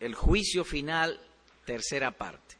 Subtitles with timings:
[0.00, 1.20] el juicio final,
[1.66, 2.56] tercera parte.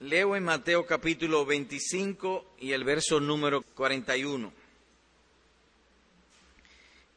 [0.00, 4.52] Leo en Mateo capítulo 25 y el verso número 41.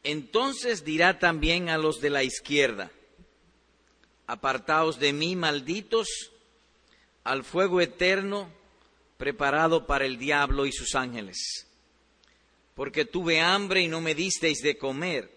[0.04, 2.92] Entonces dirá también a los de la izquierda,
[4.28, 6.32] apartaos de mí, malditos,
[7.24, 8.52] al fuego eterno
[9.18, 11.68] preparado para el diablo y sus ángeles.
[12.76, 15.32] Porque tuve hambre y no me disteis de comer,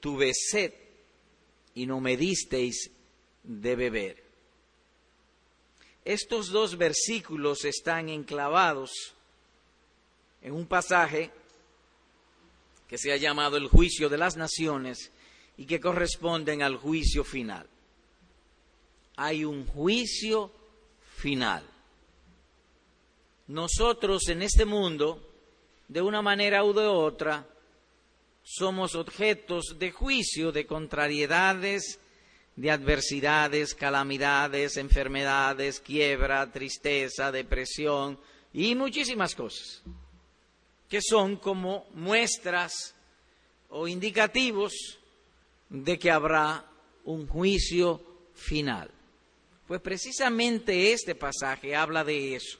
[0.00, 0.72] tuve sed
[1.74, 2.90] y no me disteis
[3.42, 4.22] de beber.
[6.04, 9.14] Estos dos versículos están enclavados
[10.42, 11.30] en un pasaje
[12.88, 15.12] que se ha llamado el juicio de las naciones
[15.56, 17.66] y que corresponden al juicio final.
[19.16, 20.50] Hay un juicio
[21.16, 21.64] final.
[23.46, 25.22] Nosotros en este mundo,
[25.88, 27.46] de una manera u de otra,
[28.42, 31.98] somos objetos de juicio, de contrariedades,
[32.56, 38.18] de adversidades, calamidades, enfermedades, quiebra, tristeza, depresión
[38.52, 39.82] y muchísimas cosas,
[40.88, 42.94] que son como muestras
[43.70, 44.98] o indicativos
[45.70, 46.66] de que habrá
[47.04, 48.02] un juicio
[48.34, 48.90] final.
[49.66, 52.58] Pues precisamente este pasaje habla de eso,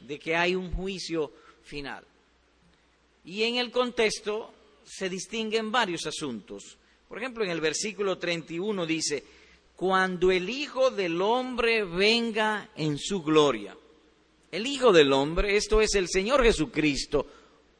[0.00, 2.04] de que hay un juicio final.
[3.24, 4.52] Y en el contexto
[4.88, 6.78] se distinguen varios asuntos.
[7.08, 9.24] Por ejemplo, en el versículo 31 dice,
[9.76, 13.76] cuando el Hijo del Hombre venga en su gloria.
[14.50, 17.26] El Hijo del Hombre, esto es el Señor Jesucristo,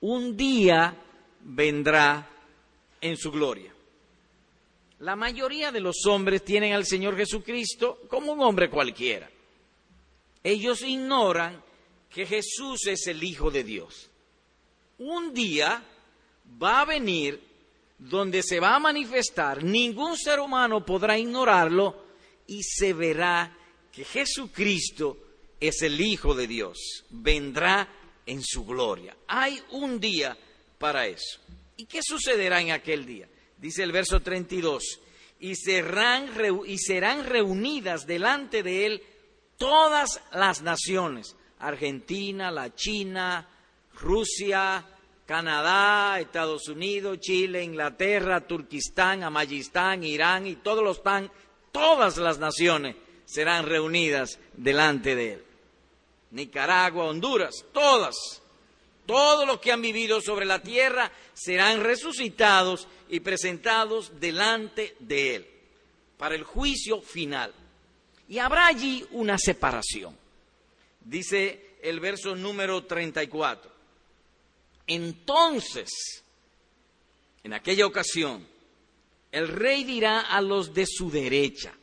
[0.00, 0.94] un día
[1.40, 2.30] vendrá
[3.00, 3.74] en su gloria.
[5.00, 9.30] La mayoría de los hombres tienen al Señor Jesucristo como un hombre cualquiera.
[10.42, 11.62] Ellos ignoran
[12.10, 14.10] que Jesús es el Hijo de Dios.
[14.98, 15.82] Un día
[16.62, 17.40] va a venir
[17.98, 22.04] donde se va a manifestar, ningún ser humano podrá ignorarlo
[22.46, 23.56] y se verá
[23.92, 25.18] que Jesucristo
[25.60, 27.04] es el Hijo de Dios.
[27.10, 27.88] Vendrá
[28.24, 29.16] en su gloria.
[29.26, 30.36] Hay un día
[30.78, 31.40] para eso.
[31.76, 33.28] ¿Y qué sucederá en aquel día?
[33.58, 35.00] dice el verso 32,
[35.40, 36.30] y serán,
[36.66, 39.02] y serán reunidas delante de él
[39.56, 43.48] todas las naciones, Argentina, la China,
[43.94, 44.84] Rusia,
[45.28, 51.30] Canadá, Estados Unidos, Chile, Inglaterra, Turquistán, Amayistán, Irán y todos los tan,
[51.70, 52.96] todas las naciones
[53.26, 55.44] serán reunidas delante de él.
[56.30, 58.40] Nicaragua, Honduras, todas,
[59.04, 65.46] todos los que han vivido sobre la tierra serán resucitados y presentados delante de Él
[66.16, 67.52] para el juicio final.
[68.30, 70.16] Y habrá allí una separación.
[71.04, 73.77] Dice el verso número 34.
[74.88, 76.24] Entonces,
[77.44, 78.46] en aquella ocasión,
[79.30, 81.74] el rey dirá a los de su derecha,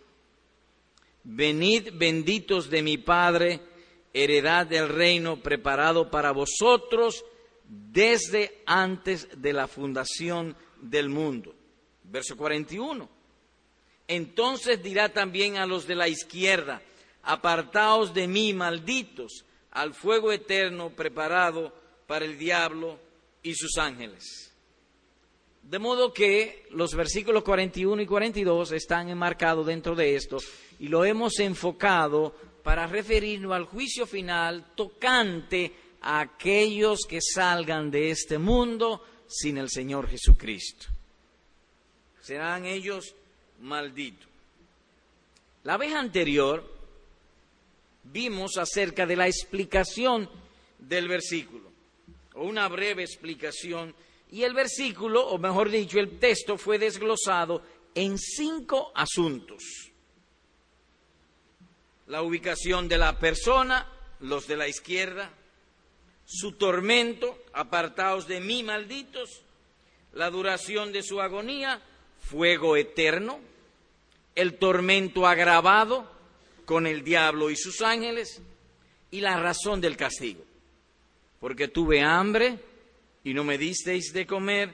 [1.23, 3.61] venid benditos de mi Padre,
[4.11, 7.23] heredad del reino preparado para vosotros
[7.67, 11.53] desde antes de la fundación del mundo.
[12.03, 13.07] Verso 41.
[14.07, 16.81] Entonces dirá también a los de la izquierda,
[17.21, 22.99] apartaos de mí, malditos, al fuego eterno preparado para el diablo
[23.43, 24.51] y sus ángeles.
[25.63, 30.37] De modo que los versículos 41 y 42 están enmarcados dentro de esto
[30.79, 38.11] y lo hemos enfocado para referirnos al juicio final tocante a aquellos que salgan de
[38.11, 40.87] este mundo sin el Señor Jesucristo.
[42.21, 43.15] Serán ellos
[43.61, 44.27] malditos.
[45.63, 46.63] La vez anterior
[48.03, 50.29] vimos acerca de la explicación
[50.77, 51.71] del versículo,
[52.35, 53.95] una breve explicación,
[54.31, 57.61] y el versículo, o mejor dicho, el texto fue desglosado
[57.93, 59.91] en cinco asuntos.
[62.07, 63.87] La ubicación de la persona,
[64.19, 65.31] los de la izquierda,
[66.25, 69.41] su tormento, apartaos de mí, malditos,
[70.13, 71.81] la duración de su agonía,
[72.19, 73.39] fuego eterno,
[74.33, 76.11] el tormento agravado
[76.65, 78.41] con el diablo y sus ángeles,
[79.11, 80.43] y la razón del castigo.
[81.39, 82.59] Porque tuve hambre
[83.23, 84.73] y no me disteis de comer,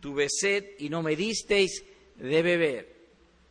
[0.00, 1.84] tuve sed y no me disteis
[2.16, 2.96] de beber.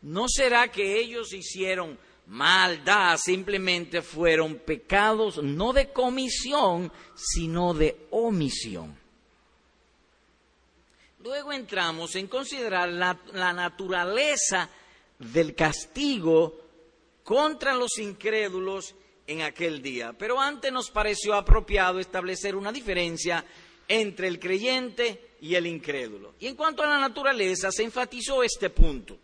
[0.02, 8.96] ¿No será que ellos hicieron maldad simplemente fueron pecados no de comisión, sino de omisión.
[11.20, 13.18] Luego entramos en considerar la,
[13.52, 14.68] naturaleza
[15.18, 16.60] del castigo
[17.24, 18.94] contra los incrédulos
[19.26, 20.12] en aquel día.
[20.12, 23.44] Pero antes nos pareció apropiado establecer una diferencia
[23.88, 26.34] entre el creyente y el incrédulo.
[26.40, 29.18] Y en cuanto a la naturaleza, se enfatizó este punto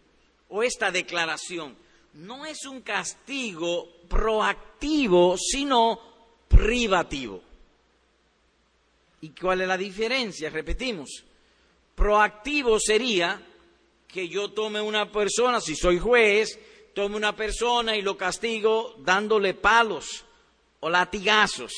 [0.48, 1.76] o esta declaración
[2.14, 5.98] no es un castigo proactivo, sino
[6.48, 7.42] privativo.
[9.22, 10.50] ¿Y cuál es la diferencia?
[10.50, 11.24] Repetimos.
[11.94, 13.40] Proactivo sería
[14.06, 16.58] que yo tome una persona, si soy juez,
[16.94, 20.24] tome una persona y lo castigo dándole palos
[20.80, 21.72] o latigazos.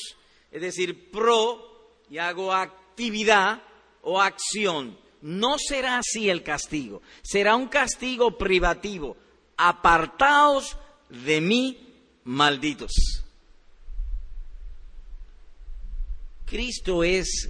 [0.51, 3.61] Es decir, pro y hago actividad
[4.01, 4.97] o acción.
[5.21, 7.01] No será así el castigo.
[7.21, 9.17] Será un castigo privativo.
[9.57, 10.77] Apartaos
[11.09, 12.91] de mí, malditos.
[16.45, 17.49] Cristo es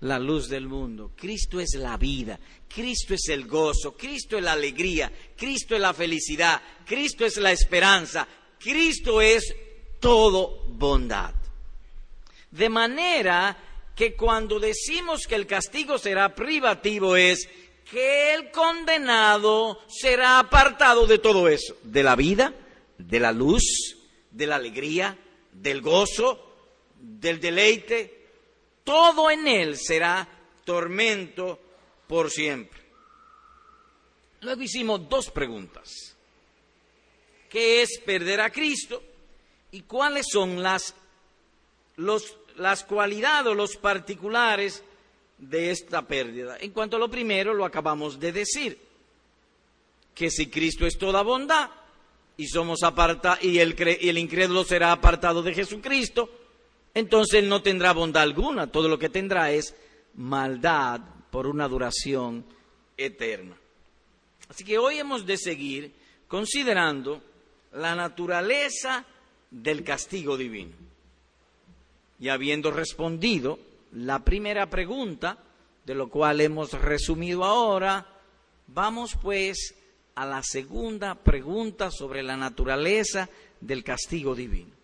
[0.00, 2.38] la luz del mundo, Cristo es la vida,
[2.74, 7.52] Cristo es el gozo, Cristo es la alegría, Cristo es la felicidad, Cristo es la
[7.52, 8.26] esperanza,
[8.58, 9.54] Cristo es
[10.00, 11.34] todo bondad.
[12.50, 13.56] De manera
[13.94, 17.48] que cuando decimos que el castigo será privativo es
[17.90, 22.54] que el condenado será apartado de todo eso, de la vida,
[22.96, 23.96] de la luz,
[24.30, 25.18] de la alegría,
[25.52, 26.54] del gozo,
[26.98, 28.28] del deleite,
[28.84, 30.26] todo en él será
[30.64, 31.58] tormento
[32.12, 32.78] por siempre.
[34.42, 36.14] Luego hicimos dos preguntas.
[37.48, 39.02] ¿Qué es perder a Cristo?
[39.70, 40.94] ¿Y cuáles son las,
[41.96, 44.84] las cualidades o los particulares
[45.38, 46.58] de esta pérdida?
[46.60, 48.78] En cuanto a lo primero, lo acabamos de decir,
[50.14, 51.70] que si Cristo es toda bondad
[52.36, 56.28] y, somos aparta, y, el, y el incrédulo será apartado de Jesucristo,
[56.92, 59.74] entonces no tendrá bondad alguna, todo lo que tendrá es
[60.12, 61.00] maldad
[61.32, 62.46] por una duración
[62.96, 63.56] eterna.
[64.48, 65.92] Así que hoy hemos de seguir
[66.28, 67.20] considerando
[67.72, 69.04] la naturaleza
[69.50, 70.76] del castigo divino.
[72.20, 73.58] Y habiendo respondido
[73.90, 75.38] la primera pregunta,
[75.84, 78.06] de lo cual hemos resumido ahora,
[78.68, 79.74] vamos pues
[80.14, 83.28] a la segunda pregunta sobre la naturaleza
[83.60, 84.82] del castigo divino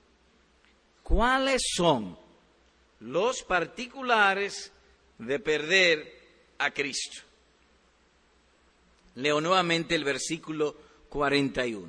[1.09, 2.19] cuáles son
[3.01, 4.71] los particulares
[5.17, 6.18] de perder
[6.59, 7.23] a Cristo.
[9.15, 10.77] Leo nuevamente el versículo
[11.09, 11.89] 41.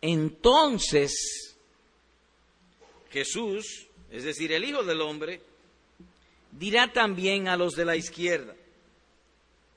[0.00, 1.54] Entonces
[3.10, 5.40] Jesús, es decir, el Hijo del Hombre,
[6.50, 8.54] dirá también a los de la izquierda,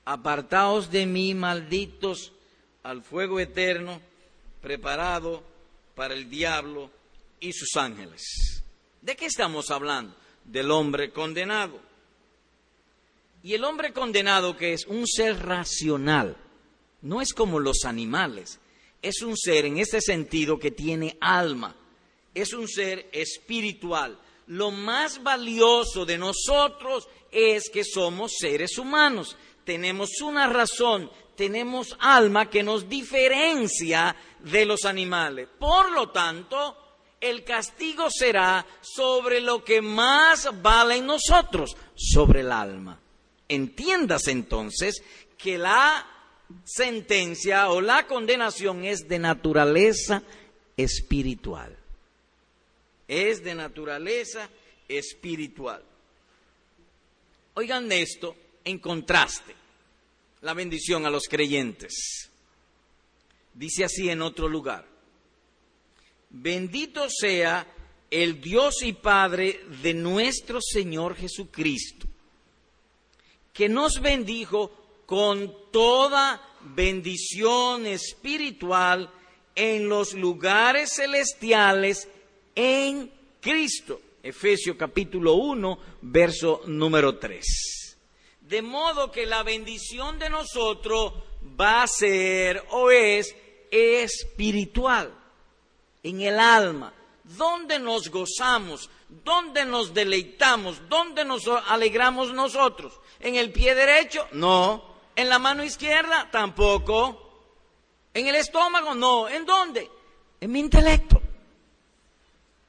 [0.04, 2.32] apartaos de mí, malditos,
[2.82, 4.00] al fuego eterno
[4.60, 5.42] preparado
[5.94, 6.90] para el diablo
[7.40, 8.62] y sus ángeles.
[9.02, 10.14] ¿De qué estamos hablando?
[10.44, 11.87] Del hombre condenado.
[13.42, 16.36] Y el hombre condenado que es un ser racional,
[17.02, 18.58] no es como los animales,
[19.00, 21.76] es un ser en este sentido que tiene alma,
[22.34, 24.18] es un ser espiritual.
[24.48, 32.50] Lo más valioso de nosotros es que somos seres humanos, tenemos una razón, tenemos alma
[32.50, 35.48] que nos diferencia de los animales.
[35.58, 36.76] Por lo tanto,
[37.20, 43.00] el castigo será sobre lo que más vale en nosotros, sobre el alma.
[43.48, 45.02] Entiendas entonces
[45.36, 46.06] que la
[46.64, 50.22] sentencia o la condenación es de naturaleza
[50.76, 51.76] espiritual.
[53.06, 54.48] Es de naturaleza
[54.86, 55.82] espiritual.
[57.54, 59.54] Oigan esto en contraste,
[60.42, 62.30] la bendición a los creyentes.
[63.54, 64.98] Dice así en otro lugar
[66.30, 67.66] Bendito sea
[68.10, 72.06] el Dios y Padre de nuestro Señor Jesucristo,
[73.58, 74.70] que nos bendijo
[75.04, 79.10] con toda bendición espiritual
[79.56, 82.08] en los lugares celestiales
[82.54, 84.00] en Cristo.
[84.22, 87.98] Efesios capítulo 1, verso número 3.
[88.42, 91.14] De modo que la bendición de nosotros
[91.60, 93.34] va a ser o es
[93.72, 95.12] espiritual
[96.04, 96.94] en el alma,
[97.36, 103.00] donde nos gozamos, donde nos deleitamos, donde nos alegramos nosotros.
[103.20, 104.26] ¿En el pie derecho?
[104.32, 104.96] No.
[105.14, 106.28] ¿En la mano izquierda?
[106.30, 107.24] Tampoco.
[108.14, 108.94] ¿En el estómago?
[108.94, 109.28] No.
[109.28, 109.90] ¿En dónde?
[110.40, 111.20] En mi intelecto.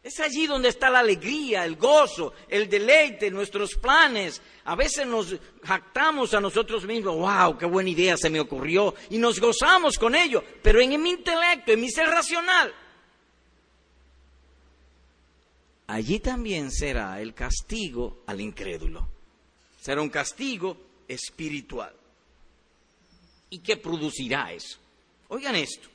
[0.01, 4.41] Es allí donde está la alegría, el gozo, el deleite, nuestros planes.
[4.63, 9.17] A veces nos jactamos a nosotros mismos, wow, qué buena idea se me ocurrió, y
[9.17, 12.73] nos gozamos con ello, pero en mi intelecto, en mi ser racional,
[15.89, 19.07] allí también será el castigo al incrédulo.
[19.81, 20.77] Será un castigo
[21.07, 21.93] espiritual.
[23.49, 24.77] ¿Y qué producirá eso?
[25.29, 25.87] Oigan esto.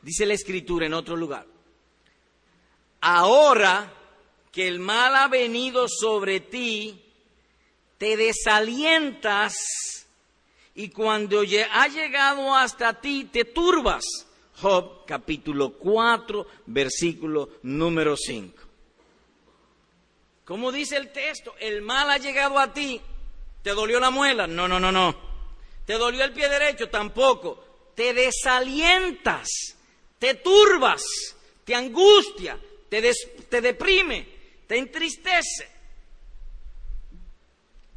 [0.00, 1.46] Dice la escritura en otro lugar.
[3.02, 3.92] Ahora
[4.50, 6.98] que el mal ha venido sobre ti,
[7.98, 9.54] te desalientas
[10.74, 14.02] y cuando ha llegado hasta ti te turbas.
[14.60, 18.61] Job capítulo 4, versículo número 5.
[20.52, 23.00] Como dice el texto, el mal ha llegado a ti.
[23.62, 24.46] ¿Te dolió la muela?
[24.46, 25.16] No, no, no, no.
[25.86, 26.90] ¿Te dolió el pie derecho?
[26.90, 27.92] Tampoco.
[27.94, 29.48] Te desalientas,
[30.18, 31.00] te turbas,
[31.64, 33.14] te angustia, te,
[33.48, 34.28] te deprime,
[34.66, 35.70] te entristece.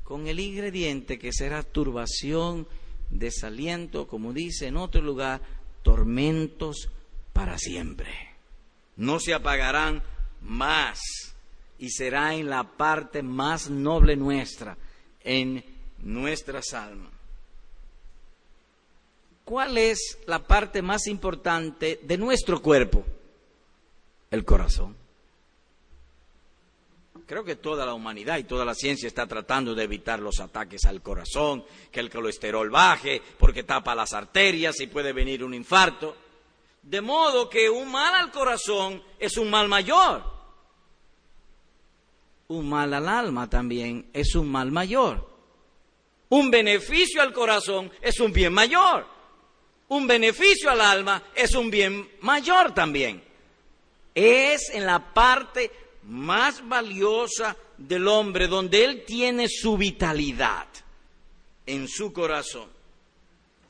[0.06, 2.70] Con el ingrediente que será turbación,
[3.10, 5.42] desaliento, como dice en otro lugar,
[5.84, 6.88] tormentos
[7.34, 8.14] para siempre.
[8.96, 10.02] No se apagarán
[10.40, 11.35] más
[11.80, 14.78] y será en la parte más noble nuestra,
[15.22, 15.64] en
[16.00, 17.12] nuestras almas.
[19.44, 23.06] ¿Cuál es la parte más importante de nuestro cuerpo?
[24.32, 24.96] El corazón.
[27.28, 30.86] Creo que toda la humanidad y toda la ciencia está tratando de evitar los ataques
[30.86, 36.16] al corazón, que el colesterol baje, porque tapa las arterias y puede venir un infarto.
[36.84, 40.35] De modo que un mal al corazón es un mal mayor.
[42.48, 45.28] Un mal al alma también es un mal mayor.
[46.30, 49.08] Un beneficio al corazón es un bien mayor.
[49.88, 53.24] Un beneficio al alma es un bien mayor también.
[54.14, 55.72] Es en la parte
[56.04, 60.68] más valiosa del hombre, donde él tiene su vitalidad
[61.66, 62.70] en su corazón.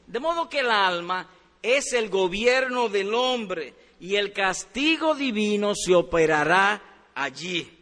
[0.07, 1.27] De modo que el alma
[1.61, 7.74] es el gobierno del hombre y el castigo divino se operará allí,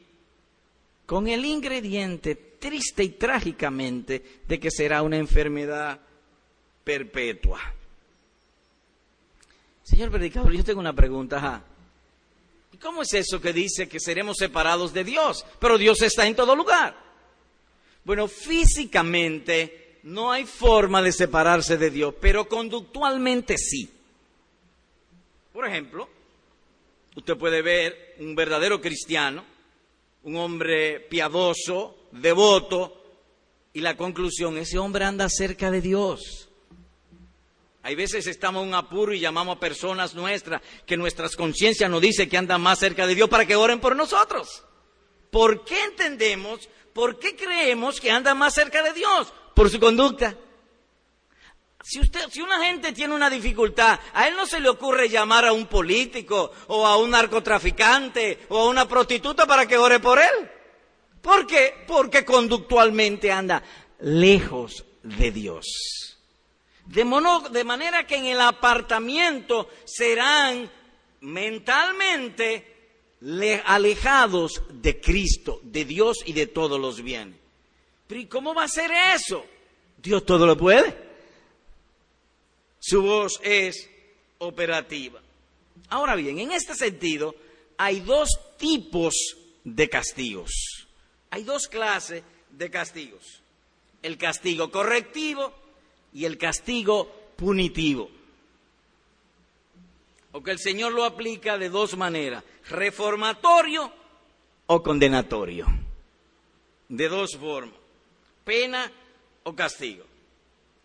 [1.05, 5.99] con el ingrediente triste y trágicamente de que será una enfermedad
[6.83, 7.59] perpetua.
[9.83, 11.63] Señor predicador, yo tengo una pregunta.
[12.81, 15.45] ¿Cómo es eso que dice que seremos separados de Dios?
[15.59, 16.95] Pero Dios está en todo lugar.
[18.03, 23.89] Bueno, físicamente no hay forma de separarse de Dios, pero conductualmente sí.
[25.53, 26.09] Por ejemplo,
[27.15, 29.45] usted puede ver un verdadero cristiano,
[30.23, 33.01] un hombre piadoso, devoto,
[33.73, 36.49] y la conclusión, ese hombre anda cerca de Dios.
[37.81, 42.01] Hay veces estamos en un apuro y llamamos a personas nuestras que nuestras conciencias nos
[42.01, 44.63] dice que andan más cerca de Dios para que oren por nosotros.
[45.29, 49.33] ¿Por qué entendemos, por qué creemos que andan más cerca de Dios?
[49.53, 50.37] Por su conducta.
[51.83, 55.45] Si, usted, si una gente tiene una dificultad, a él no se le ocurre llamar
[55.45, 60.17] a un político o a un narcotraficante o a una prostituta para que ore por
[60.17, 60.49] él.
[61.21, 61.83] ¿Por qué?
[61.85, 63.61] Porque conductualmente anda
[63.99, 66.17] lejos de Dios.
[66.85, 70.71] De, manera que en el apartamiento serán
[71.19, 73.01] mentalmente
[73.65, 77.35] alejados de Cristo, de Dios y de todos los bienes.
[78.07, 79.45] Pero ¿y cómo va a ser eso?
[79.97, 81.12] Dios todo lo puede.
[82.85, 83.89] Su voz es
[84.39, 85.21] operativa.
[85.87, 87.33] Ahora bien, en este sentido,
[87.77, 90.51] hay dos tipos de castigos.
[91.29, 93.41] Hay dos clases de castigos.
[94.01, 95.53] El castigo correctivo
[96.11, 98.11] y el castigo punitivo.
[100.33, 103.93] O que el Señor lo aplica de dos maneras, reformatorio
[104.65, 105.67] o condenatorio.
[106.89, 107.79] De dos formas,
[108.43, 108.91] pena
[109.43, 110.03] o castigo.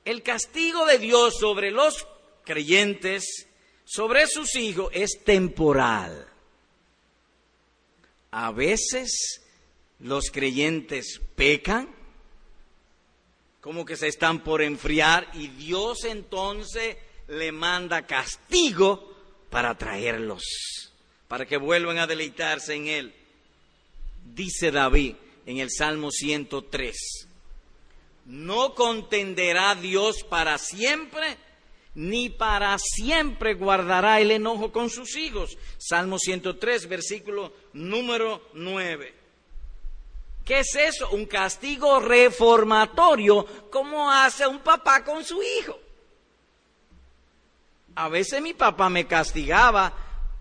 [0.08, 2.06] El castigo de Dios sobre los
[2.42, 3.46] creyentes,
[3.84, 6.26] sobre sus hijos, es temporal.
[8.30, 9.42] A veces
[9.98, 11.94] los creyentes pecan
[13.60, 16.96] como que se están por enfriar y Dios entonces
[17.26, 19.14] le manda castigo
[19.50, 20.42] para traerlos,
[21.28, 23.14] para que vuelvan a deleitarse en Él.
[24.24, 27.27] Dice David en el Salmo 103,
[28.28, 31.38] no contenderá Dios para siempre,
[31.94, 35.56] ni para siempre guardará el enojo con sus hijos.
[35.78, 39.14] Salmo 103, versículo número 9.
[40.44, 41.08] ¿Qué es eso?
[41.10, 45.78] Un castigo reformatorio, como hace un papá con su hijo.
[47.94, 49.92] A veces mi papá me castigaba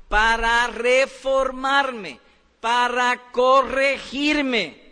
[0.09, 2.19] para reformarme,
[2.59, 4.86] para corregirme.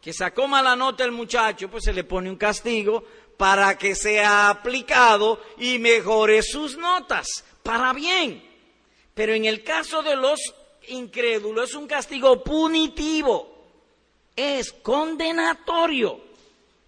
[0.00, 3.04] Que sacó mala nota el muchacho, pues se le pone un castigo
[3.36, 8.42] para que sea aplicado y mejore sus notas, para bien.
[9.14, 10.40] Pero en el caso de los
[10.88, 13.66] incrédulo es un castigo punitivo,
[14.36, 16.20] es condenatorio.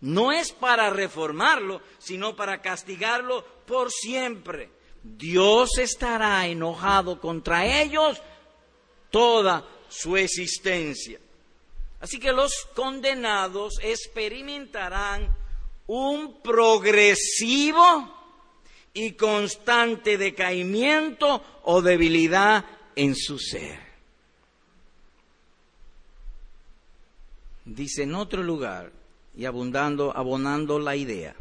[0.01, 4.69] No es para reformarlo, sino para castigarlo por siempre.
[5.03, 8.21] Dios estará enojado contra ellos
[9.11, 11.21] toda su existencia.
[12.03, 15.37] Así que los condenados experimentarán
[15.87, 18.13] un progresivo
[18.93, 22.65] y constante decaimiento o debilidad
[22.97, 23.79] en su ser.
[27.65, 28.91] Dice en otro lugar,
[29.37, 31.37] y abundando, abonando la idea,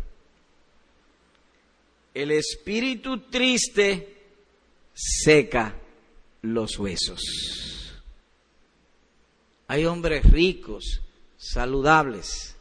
[2.14, 4.16] el espíritu triste
[4.94, 5.76] seca
[6.44, 7.81] los huesos.
[9.72, 11.00] Hay hombres ricos,
[11.38, 12.58] saludables,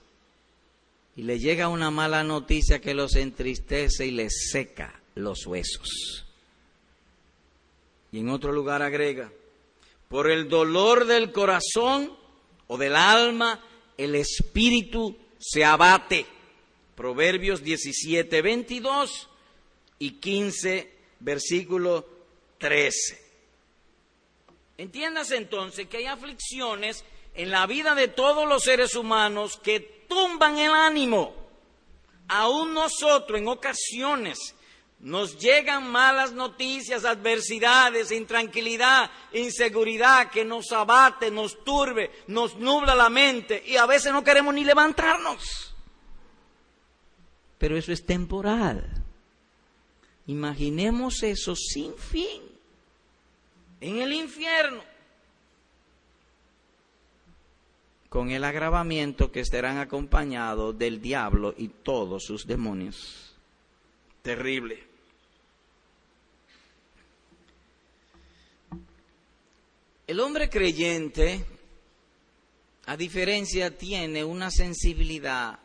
[1.16, 6.24] y le llega una mala noticia que los entristece y les seca los huesos.
[8.12, 9.32] Y en otro lugar agrega,
[10.06, 12.16] por el dolor del corazón
[12.68, 13.60] o del alma,
[13.98, 16.26] el espíritu se abate.
[16.94, 19.28] Proverbios 17, 22
[19.98, 22.06] y 15, versículo
[22.58, 23.29] 13.
[24.80, 30.56] Entiéndase entonces que hay aflicciones en la vida de todos los seres humanos que tumban
[30.56, 31.34] el ánimo.
[32.28, 34.54] Aún nosotros en ocasiones
[35.00, 43.10] nos llegan malas noticias, adversidades, intranquilidad, inseguridad que nos abate, nos turbe, nos nubla la
[43.10, 45.74] mente y a veces no queremos ni levantarnos.
[47.58, 49.04] Pero eso es temporal.
[50.26, 52.49] Imaginemos eso sin fin
[53.80, 54.82] en el infierno
[58.10, 63.36] con el agravamiento que estarán acompañados del diablo y todos sus demonios.
[64.20, 64.82] Terrible.
[70.08, 71.44] El hombre creyente,
[72.86, 75.60] a diferencia, tiene una sensibilidad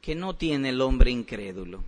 [0.00, 1.84] que no tiene el hombre incrédulo.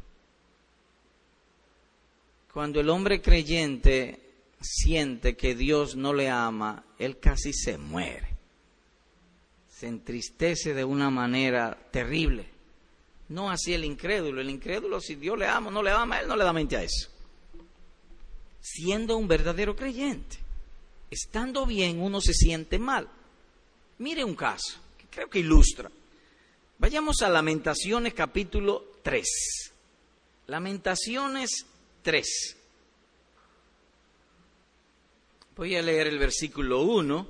[2.52, 4.31] Cuando el hombre creyente
[4.62, 8.36] siente que Dios no le ama, él casi se muere.
[9.68, 12.48] Se entristece de una manera terrible.
[13.28, 14.40] No así el incrédulo.
[14.40, 16.76] El incrédulo, si Dios le ama o no le ama, él no le da mente
[16.76, 17.08] a eso.
[18.60, 20.42] Siendo un verdadero creyente
[21.12, 23.06] estando bien uno se siente mal.
[23.98, 25.90] Mire un caso que creo que ilustra.
[26.78, 29.72] Vayamos a Lamentaciones capítulo 3.
[30.46, 31.66] Lamentaciones
[32.02, 32.56] 3.
[35.62, 37.26] Voy a leer el versículo 1,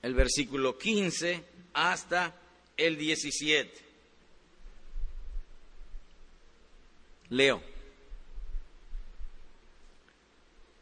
[0.00, 2.34] el versículo 15 hasta
[2.74, 3.84] el 17.
[7.28, 7.60] Leo.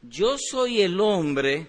[0.02, 1.66] Yo soy el hombre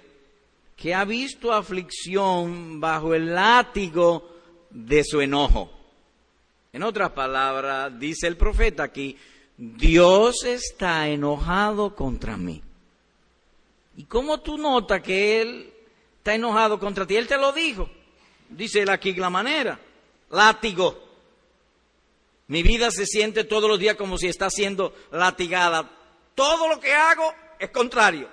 [0.75, 4.29] que ha visto aflicción bajo el látigo
[4.69, 5.71] de su enojo.
[6.71, 9.17] En otras palabras, dice el profeta aquí,
[9.57, 12.61] Dios está enojado contra mí.
[13.95, 15.73] ¿Y cómo tú notas que Él
[16.17, 17.15] está enojado contra ti?
[17.15, 17.89] Él te lo dijo.
[18.49, 19.79] Dice él aquí la manera,
[20.29, 21.01] látigo.
[22.47, 25.89] Mi vida se siente todos los días como si está siendo latigada.
[26.35, 28.29] Todo lo que hago es contrario.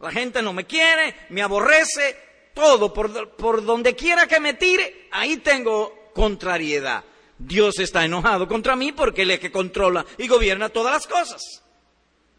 [0.00, 2.16] La gente no me quiere, me aborrece,
[2.52, 7.04] todo, por, donde quiera que me tire, ahí tengo contrariedad.
[7.38, 11.62] Dios está enojado contra mí porque Él es que controla y gobierna todas las cosas.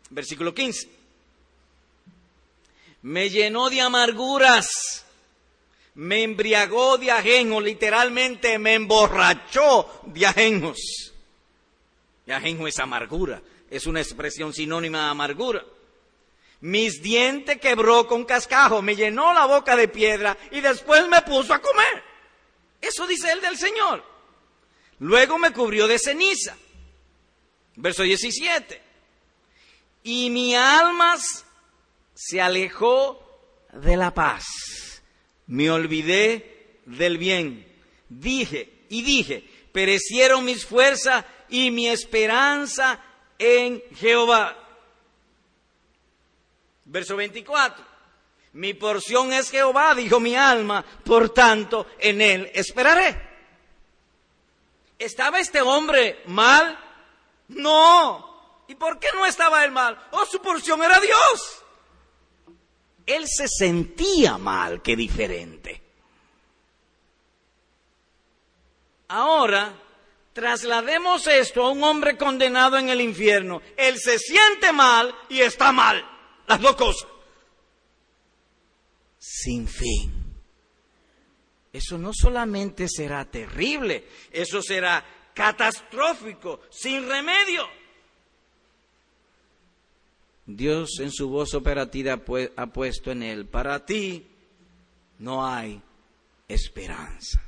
[0.09, 0.89] Versículo 15.
[3.05, 5.05] Me llenó de amarguras,
[5.93, 11.13] me embriagó de ajenjo, literalmente me emborrachó de ajenjos.
[12.25, 15.65] De ajenjo es amargura, es una expresión sinónima de amargura
[16.65, 21.53] mis dientes quebró con cascajo, me llenó la boca de piedra y después me puso
[21.53, 22.03] a comer.
[22.81, 24.03] Eso dice él del Señor.
[24.97, 26.57] Luego me cubrió de ceniza.
[27.75, 28.81] Verso 17.
[30.05, 31.17] Y mi alma
[32.15, 33.21] se alejó
[33.73, 34.45] de la paz.
[35.47, 37.71] Me olvidé del bien.
[38.09, 43.03] Dije y dije, perecieron mis fuerzas y mi esperanza
[43.37, 44.57] en Jehová.
[46.85, 47.83] Verso 24.
[48.53, 53.21] Mi porción es Jehová, dijo mi alma, por tanto en él esperaré.
[54.97, 56.79] ¿Estaba este hombre mal?
[57.49, 58.63] No.
[58.67, 59.99] ¿Y por qué no estaba él mal?
[60.11, 61.64] Oh, su porción era Dios.
[63.05, 65.81] Él se sentía mal, que diferente.
[69.07, 69.73] Ahora,
[70.33, 73.61] traslademos esto a un hombre condenado en el infierno.
[73.77, 76.03] Él se siente mal y está mal.
[76.47, 77.07] Las dos cosas.
[79.17, 80.25] Sin fin.
[81.71, 87.67] Eso no solamente será terrible, eso será catastrófico, sin remedio.
[90.45, 92.19] Dios en su voz operativa
[92.55, 94.25] ha puesto en él, para ti
[95.19, 95.81] no hay
[96.47, 97.41] esperanza.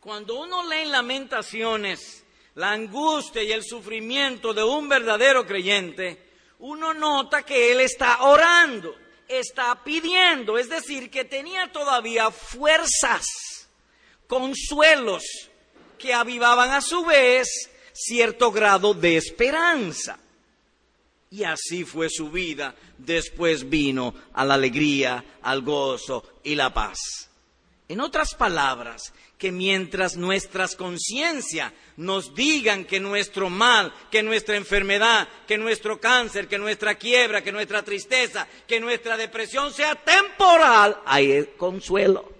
[0.00, 2.24] Cuando uno lee en lamentaciones
[2.56, 6.22] la angustia y el sufrimiento de un verdadero creyente,
[6.58, 8.94] uno nota que él está orando,
[9.26, 13.26] está pidiendo, es decir, que tenía todavía fuerzas,
[14.26, 15.24] consuelos,
[15.98, 17.48] que avivaban a su vez
[17.94, 20.18] cierto grado de esperanza.
[21.34, 22.76] Y así fue su vida.
[22.96, 27.28] Después vino a la alegría, al gozo y la paz.
[27.88, 35.28] En otras palabras, que mientras nuestras conciencias nos digan que nuestro mal, que nuestra enfermedad,
[35.48, 41.50] que nuestro cáncer, que nuestra quiebra, que nuestra tristeza, que nuestra depresión sea temporal, hay
[41.56, 42.32] consuelo.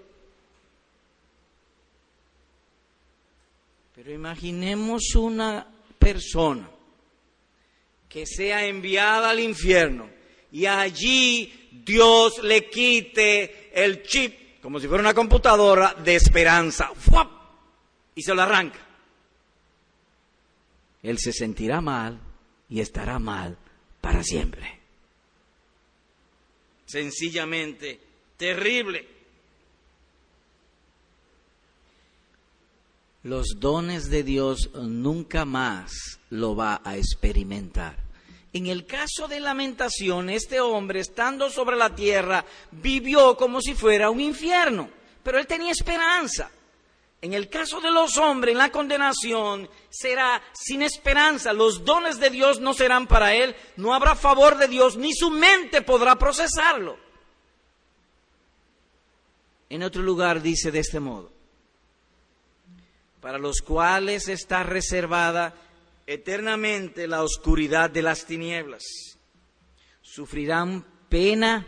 [3.93, 5.67] Pero imaginemos una
[5.99, 6.69] persona
[8.15, 10.09] que sea enviada al infierno
[10.49, 11.51] y allí
[11.85, 16.91] Dios le quite el chip, como si fuera una computadora, de esperanza,
[18.15, 18.79] y se lo arranca.
[21.03, 22.17] Él se sentirá mal
[22.69, 23.57] y estará mal
[23.99, 24.79] para siempre.
[26.85, 27.99] Sencillamente
[28.37, 29.05] terrible.
[33.23, 35.91] Los dones de Dios nunca más
[36.29, 38.04] lo va a experimentar.
[38.55, 44.09] En el caso de lamentación, este hombre, estando sobre la tierra, vivió como si fuera
[44.09, 44.89] un infierno,
[45.21, 46.49] pero él tenía esperanza.
[47.21, 51.51] En el caso de los hombres, en la condenación, será sin esperanza.
[51.51, 55.31] Los dones de Dios no serán para él, no habrá favor de Dios, ni su
[55.31, 56.97] mente podrá procesarlo.
[59.67, 61.29] En otro lugar dice de este modo,
[63.19, 65.53] para los cuales está reservada
[66.07, 68.83] eternamente la oscuridad de las tinieblas.
[70.01, 71.67] Sufrirán pena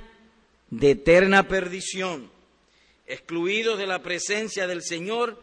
[0.70, 2.30] de eterna perdición,
[3.06, 5.42] excluidos de la presencia del Señor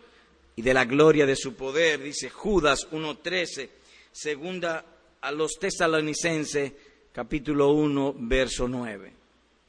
[0.57, 3.69] y de la gloria de su poder, dice Judas 1.13,
[4.13, 4.85] segunda
[5.21, 6.73] a los tesalonicenses,
[7.13, 9.13] capítulo 1, verso 9.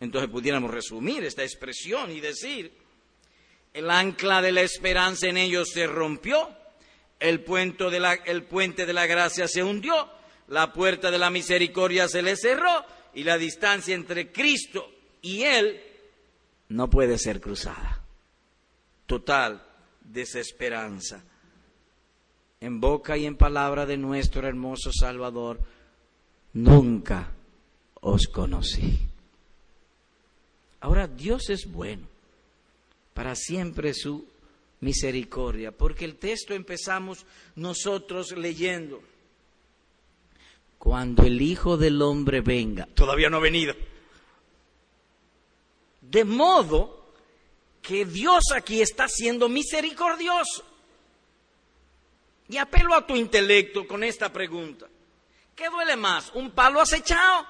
[0.02, 2.72] Entonces pudiéramos resumir esta expresión y decir,
[3.74, 6.50] el ancla de la esperanza en ellos se rompió
[7.20, 10.10] el puente, de la, gracia se hundió,
[10.48, 15.82] la puerta de la misericordia se le cerró y la distancia entre Cristo y Él
[16.70, 18.02] no puede ser cruzada.
[19.06, 19.64] Total
[20.02, 21.24] desesperanza.
[22.60, 25.60] En boca y en palabra de nuestro hermoso Salvador,
[26.54, 27.32] nunca
[28.02, 29.00] os conocí.
[30.80, 32.08] Ahora Dios es bueno,
[33.14, 34.28] para siempre su
[34.80, 39.02] misericordia, porque el texto empezamos nosotros leyendo.
[40.78, 43.74] Cuando el Hijo del Hombre venga, todavía no ha venido.
[46.02, 47.06] De modo
[47.82, 50.64] que Dios aquí está siendo misericordioso.
[52.48, 54.88] Y apelo a tu intelecto con esta pregunta.
[55.56, 57.46] ¿Qué duele más, un palo acechado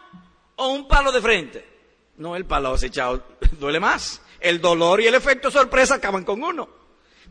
[0.57, 1.75] o un palo de frente?
[2.17, 3.23] No, el palo acechado
[3.59, 4.21] duele más.
[4.39, 6.69] El dolor y el efecto sorpresa acaban con uno.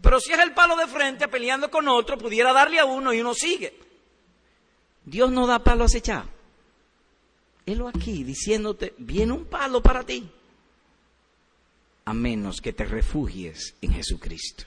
[0.04, 3.22] Pero si es el palo de frente peleando con otro, pudiera darle a uno y
[3.22, 3.72] uno sigue.
[5.02, 6.28] Dios no da palo acechado.
[7.64, 10.28] Él lo aquí diciéndote, viene un palo para ti.
[12.04, 14.64] A menos que te refugies en Jesucristo.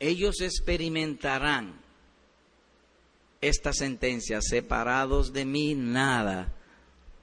[0.00, 1.80] Ellos experimentarán
[3.40, 6.52] esta sentencia, separados de mí nada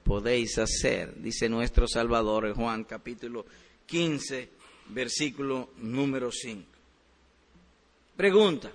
[0.04, 3.44] podéis hacer, dice nuestro Salvador en Juan capítulo
[3.90, 4.48] 15,
[4.90, 6.64] versículo número 5.
[8.16, 8.70] Pregunta,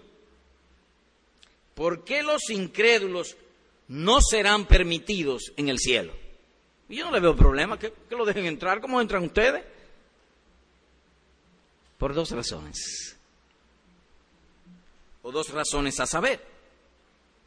[1.74, 3.38] ¿por qué los incrédulos
[3.88, 6.14] no serán permitidos en el cielo?
[6.90, 9.64] Yo no le veo problema, que, que lo dejen entrar, ¿cómo entran ustedes?
[11.98, 13.16] Por dos razones.
[15.22, 16.46] O dos razones a saber.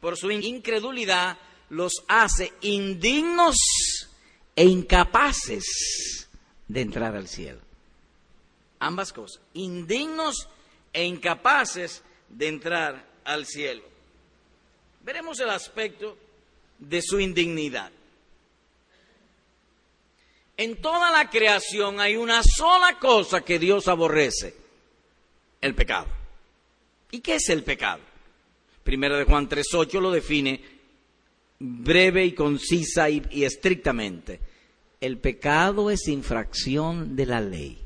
[0.01, 1.37] Por su incredulidad
[1.69, 3.57] los hace indignos
[4.55, 6.18] e incapaces
[6.69, 7.59] de entrar al cielo.
[8.79, 10.47] Ambas cosas, indignos
[10.93, 13.83] e incapaces de entrar al cielo.
[15.03, 16.17] Veremos el aspecto
[16.77, 17.91] de su indignidad.
[20.55, 24.55] En toda la creación hay una sola cosa que Dios aborrece,
[25.61, 26.07] el pecado.
[27.11, 28.01] ¿Y qué es el pecado?
[28.83, 30.79] Primera de Juan 3.8 lo define
[31.59, 34.39] breve y concisa y, y estrictamente
[35.01, 37.81] el pecado es infracción de la ley.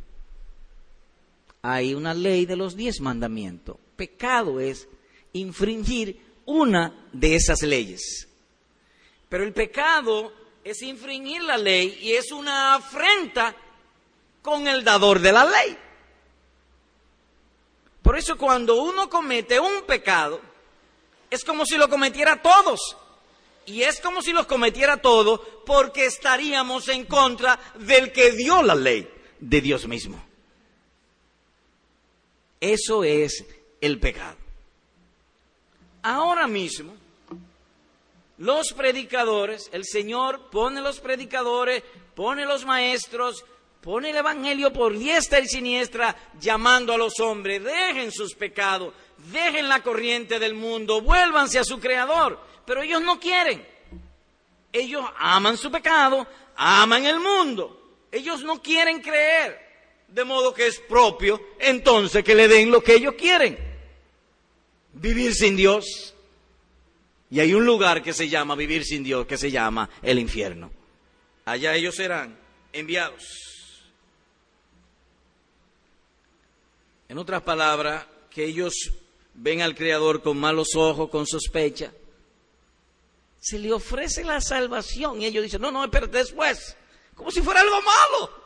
[1.62, 3.78] Hay una ley de los diez mandamientos.
[3.95, 4.88] Pecado es
[5.34, 8.28] infringir una de esas leyes.
[9.30, 13.56] Pero el pecado es infringir la ley y es una afrenta
[14.41, 15.78] con el dador de la ley.
[18.02, 20.41] Por eso cuando uno comete un pecado,
[21.30, 22.97] es como si lo cometiera todos.
[23.65, 28.76] Y es como si los cometiera todos porque estaríamos en contra del que dio la
[28.76, 29.08] ley,
[29.39, 30.23] de Dios mismo.
[32.60, 33.45] Eso es
[33.82, 34.38] el pecado.
[36.02, 36.95] Ahora mismo,
[38.38, 41.84] los predicadores, el Señor pone los predicadores,
[42.15, 43.45] pone los maestros,
[43.82, 48.93] pone el Evangelio por diestra y siniestra, llamando a los hombres, dejen sus pecados,
[49.32, 52.39] dejen la corriente del mundo, vuélvanse a su Creador.
[52.65, 53.65] Pero ellos no quieren.
[54.71, 57.80] Ellos aman su pecado, aman el mundo.
[58.12, 59.62] Ellos no quieren creer.
[60.08, 63.58] De modo que es propio entonces que le den lo que ellos quieren.
[64.93, 66.13] Vivir sin Dios.
[67.30, 70.71] Y hay un lugar que se llama vivir sin Dios, que se llama el infierno.
[71.45, 72.38] Allá ellos serán
[72.71, 73.23] enviados.
[77.10, 78.91] En otras palabras, que ellos
[79.34, 81.91] ven al Creador con malos ojos, con sospecha.
[83.43, 86.77] Se le ofrece la salvación y ellos dicen, no, no, pero después,
[87.13, 88.43] como si fuera algo malo.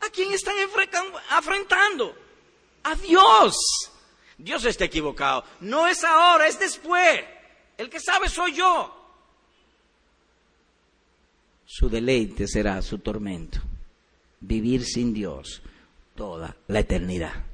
[0.00, 0.54] ¿A quién están
[1.30, 2.14] afrentando?
[2.82, 3.56] A Dios.
[4.36, 5.44] Dios está equivocado.
[5.60, 7.24] No es ahora, es después.
[7.78, 8.94] El que sabe soy yo.
[11.64, 13.60] Su deleite será su tormento.
[14.40, 15.62] Vivir sin Dios
[16.14, 17.49] toda la eternidad.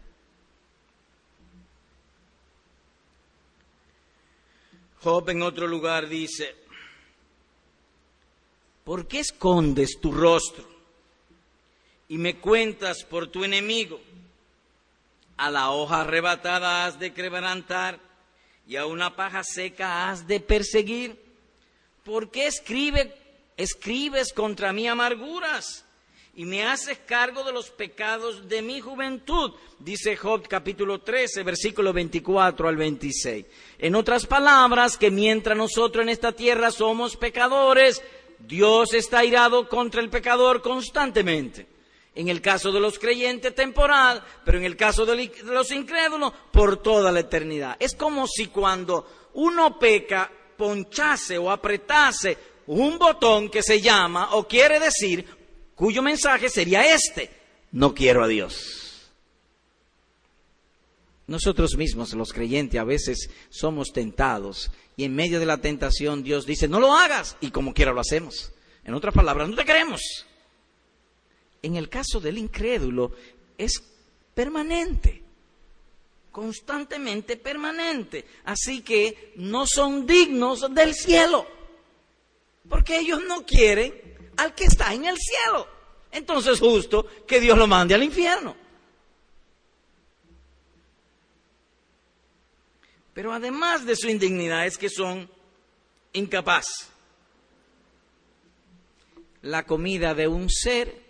[5.07, 6.53] Job en otro lugar dice,
[8.83, 10.69] ¿por qué escondes tu rostro
[12.09, 14.01] y me cuentas por tu enemigo?
[15.37, 18.01] A la hoja arrebatada has de quebrantar
[18.67, 21.17] y a una paja seca has de perseguir.
[22.05, 23.17] ¿Por qué escribe,
[23.57, 25.85] escribes contra mí amarguras?
[26.37, 31.95] Y me haces cargo de los pecados de mi juventud, dice Job capítulo 13, versículo
[31.95, 33.47] 24 al 26.
[33.79, 38.03] En otras palabras, que mientras nosotros en esta tierra somos pecadores,
[38.39, 41.67] Dios está irado contra el pecador constantemente.
[42.15, 46.83] En el caso de los creyentes temporal, pero en el caso de los incrédulos, por
[46.83, 47.77] toda la eternidad.
[47.79, 54.47] Es como si cuando uno peca, ponchase o apretase un botón que se llama o
[54.47, 55.36] quiere decir
[55.77, 57.31] cuyo mensaje sería este,
[57.71, 59.13] no quiero a Dios.
[61.29, 66.47] Nosotros mismos, los creyentes, a veces somos tentados y en medio de la tentación Dios
[66.47, 68.53] dice, no lo hagas y como quiera lo hacemos.
[68.85, 70.01] En otras palabras, no te queremos.
[71.63, 73.13] En el caso del incrédulo
[73.59, 73.83] es
[74.35, 75.23] permanente,
[76.31, 78.25] constantemente permanente.
[78.45, 81.45] Así que no son dignos del cielo,
[82.69, 85.69] porque ellos no quieren al que está en el cielo.
[86.13, 88.57] Entonces es justo que Dios lo mande al infierno.
[93.13, 95.29] Pero además de su indignidad es que son
[96.13, 96.89] incapaces.
[99.43, 101.03] La comida de un ser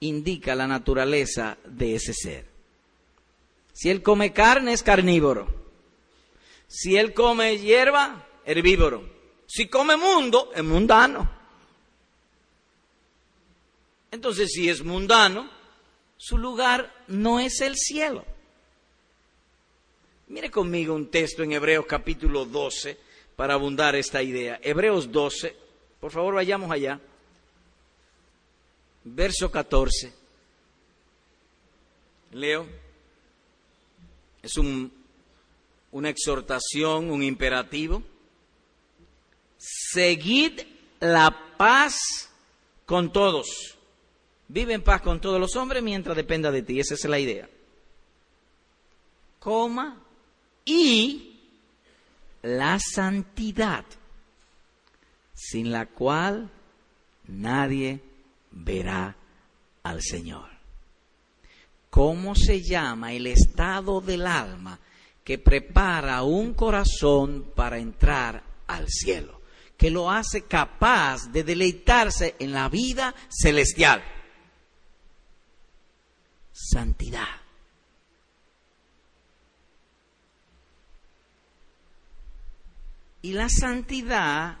[0.00, 2.46] indica la naturaleza de ese ser.
[3.72, 5.48] Si él come carne es carnívoro.
[6.66, 9.08] Si él come hierba, herbívoro.
[9.46, 11.39] Si come mundo, es mundano.
[14.10, 15.48] Entonces, si es mundano,
[16.16, 18.24] su lugar no es el cielo.
[20.28, 22.98] Mire conmigo un texto en Hebreos capítulo 12
[23.36, 24.60] para abundar esta idea.
[24.62, 25.56] Hebreos 12,
[26.00, 27.00] por favor vayamos allá.
[29.04, 30.12] Verso 14.
[32.32, 32.66] Leo.
[34.42, 34.92] Es un,
[35.92, 38.02] una exhortación, un imperativo.
[39.56, 40.60] Seguid
[41.00, 41.98] la paz
[42.86, 43.78] con todos
[44.52, 46.80] Vive en paz con todos los hombres mientras dependa de ti.
[46.80, 47.48] Esa es la idea.
[50.64, 51.40] Y
[52.42, 53.84] la santidad,
[55.34, 56.50] sin la cual
[57.28, 58.00] nadie
[58.50, 59.14] verá
[59.84, 60.50] al Señor.
[61.88, 64.80] ¿Cómo se llama el estado del alma
[65.22, 69.42] que prepara un corazón para entrar al cielo?
[69.76, 74.02] Que lo hace capaz de deleitarse en la vida celestial
[76.60, 77.28] santidad.
[83.22, 84.58] Y la santidad,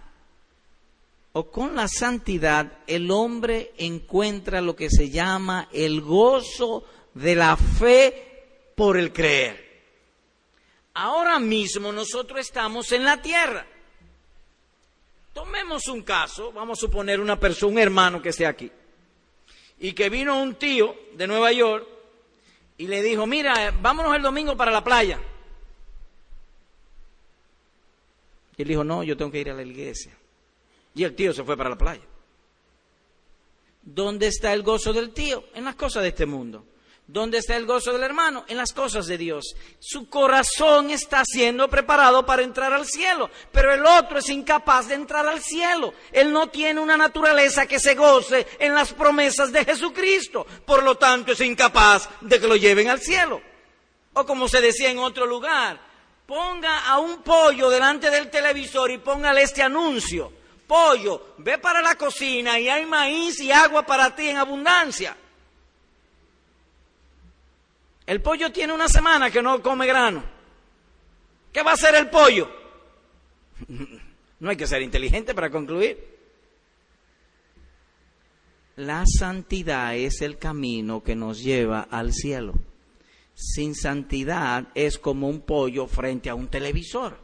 [1.32, 6.84] o con la santidad, el hombre encuentra lo que se llama el gozo
[7.14, 9.70] de la fe por el creer.
[10.94, 13.66] Ahora mismo nosotros estamos en la tierra.
[15.32, 18.70] Tomemos un caso, vamos a suponer una persona, un hermano que esté aquí,
[19.80, 21.86] y que vino un tío de Nueva York
[22.76, 25.18] y le dijo, mira, vámonos el domingo para la playa.
[28.56, 30.16] Y él dijo, no, yo tengo que ir a la iglesia.
[30.94, 32.02] Y el tío se fue para la playa.
[33.82, 35.44] ¿Dónde está el gozo del tío?
[35.54, 36.64] En las cosas de este mundo.
[37.12, 38.44] ¿Dónde está el gozo del hermano?
[38.46, 39.56] En las cosas de Dios.
[39.80, 44.94] Su corazón está siendo preparado para entrar al cielo, pero el otro es incapaz de
[44.94, 45.92] entrar al cielo.
[46.12, 50.94] Él no tiene una naturaleza que se goce en las promesas de Jesucristo, por lo
[50.98, 53.42] tanto es incapaz de que lo lleven al cielo.
[54.12, 55.80] O como se decía en otro lugar,
[56.26, 60.32] ponga a un pollo delante del televisor y póngale este anuncio.
[60.64, 65.16] Pollo, ve para la cocina y hay maíz y agua para ti en abundancia.
[68.06, 70.22] El pollo tiene una semana que no come grano.
[71.52, 72.50] ¿Qué va a hacer el pollo?
[74.40, 76.02] No hay que ser inteligente para concluir.
[78.76, 82.54] La santidad es el camino que nos lleva al cielo.
[83.34, 87.18] Sin santidad es como un pollo frente a un televisor.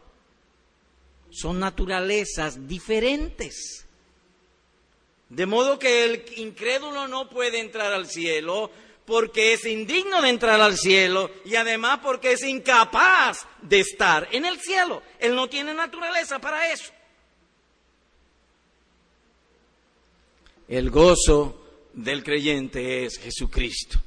[1.30, 3.86] Son naturalezas diferentes.
[5.30, 8.70] De modo que el incrédulo no puede entrar al cielo
[9.06, 14.44] porque es indigno de entrar al cielo y además porque es incapaz de estar en
[14.44, 15.02] el cielo.
[15.18, 16.92] Él no tiene naturaleza para eso.
[20.68, 23.98] El gozo del creyente es Jesucristo.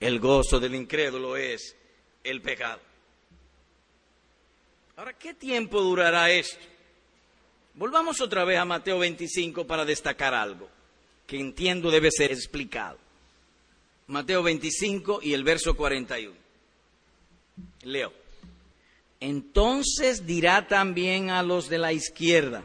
[0.00, 1.76] El gozo del incrédulo es
[2.24, 2.80] el pecado.
[4.96, 6.64] Ahora, ¿qué tiempo durará esto?
[7.74, 10.68] Volvamos otra vez a Mateo 25 para destacar algo
[11.28, 12.98] que entiendo debe ser explicado.
[14.08, 16.34] Mateo 25 y el verso 41.
[17.82, 18.12] Leo.
[19.20, 22.64] Entonces dirá también a los de la izquierda,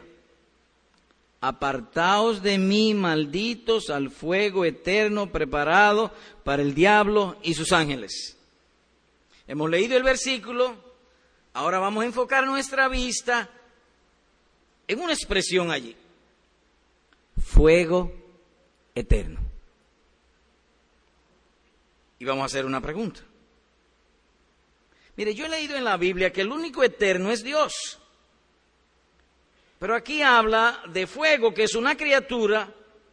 [1.40, 6.12] apartaos de mí, malditos, al fuego eterno preparado
[6.44, 8.38] para el diablo y sus ángeles.
[9.46, 10.74] Hemos leído el versículo,
[11.52, 13.50] ahora vamos a enfocar nuestra vista
[14.88, 15.94] en una expresión allí.
[17.36, 18.12] Fuego
[18.94, 19.43] eterno.
[22.24, 23.20] Vamos a hacer una pregunta.
[25.16, 27.98] Mire, yo he leído en la Biblia que el único eterno es Dios.
[29.78, 32.72] Pero aquí habla de fuego, que es una criatura,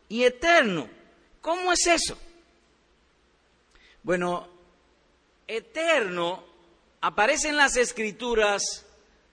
[0.09, 0.89] y eterno.
[1.41, 2.17] ¿Cómo es eso?
[4.03, 4.47] Bueno,
[5.47, 6.43] eterno
[7.01, 8.85] aparece en las escrituras,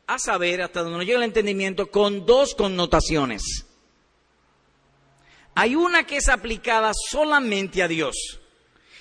[0.07, 3.67] a saber, hasta donde nos llega el entendimiento, con dos connotaciones.
[5.55, 8.41] Hay una que es aplicada solamente a Dios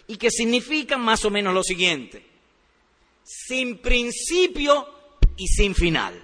[0.07, 2.23] y que significa más o menos lo siguiente,
[3.23, 4.87] sin principio
[5.35, 6.21] y sin final.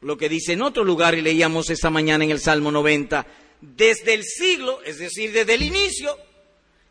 [0.00, 3.26] Lo que dice en otro lugar, y leíamos esta mañana en el Salmo 90,
[3.60, 6.16] desde el siglo, es decir, desde el inicio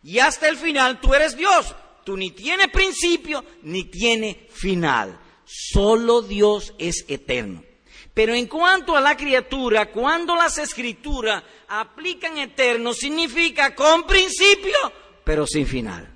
[0.05, 1.75] y hasta el final, tú eres Dios.
[2.05, 5.19] Tú ni tienes principio ni tiene final.
[5.45, 7.63] Solo Dios es eterno.
[8.15, 14.73] Pero en cuanto a la criatura, cuando las escrituras aplican eterno, significa con principio,
[15.25, 16.09] pero sin final.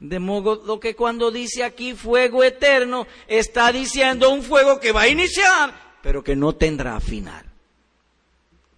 [0.00, 5.08] De modo que cuando dice aquí fuego eterno, está diciendo un fuego que va a
[5.08, 7.46] iniciar, pero que no tendrá final.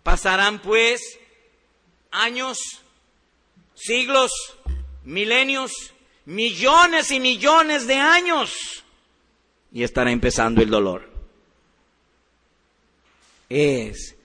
[0.02, 1.18] Pasarán pues
[2.10, 2.58] años,
[3.74, 4.32] siglos,
[5.04, 5.94] milenios,
[6.26, 8.84] millones y millones de años
[9.72, 11.08] y estará empezando el dolor.
[13.48, 14.16] Es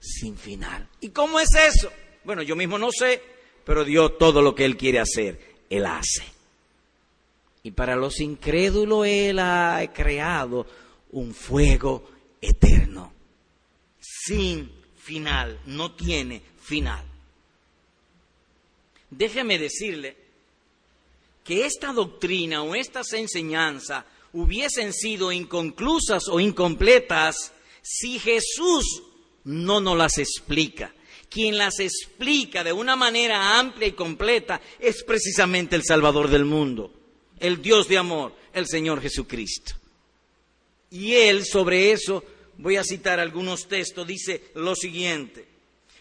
[0.00, 0.88] sin final.
[1.00, 1.90] ¿Y cómo es eso?
[2.24, 3.22] Bueno, yo mismo no sé,
[3.64, 5.38] pero Dios todo lo que Él quiere hacer,
[5.70, 6.24] Él hace.
[7.62, 10.66] Y para los incrédulos Él ha creado
[11.12, 13.12] un fuego eterno,
[14.00, 17.04] sin final, no tiene final.
[19.10, 20.16] Déjeme decirle
[21.44, 29.02] que esta doctrina o estas enseñanzas hubiesen sido inconclusas o incompletas si Jesús
[29.44, 30.92] no nos las explica.
[31.30, 36.92] Quien las explica de una manera amplia y completa es precisamente el Salvador del mundo,
[37.40, 39.74] el Dios de amor, el Señor Jesucristo.
[40.90, 42.24] Y él sobre eso,
[42.58, 45.46] voy a citar algunos textos, dice lo siguiente,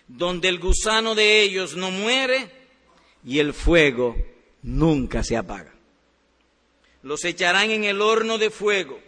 [0.07, 2.51] donde el gusano de ellos no muere
[3.25, 4.15] y el fuego
[4.61, 5.72] nunca se apaga
[7.04, 8.99] los echarán en el horno de fuego.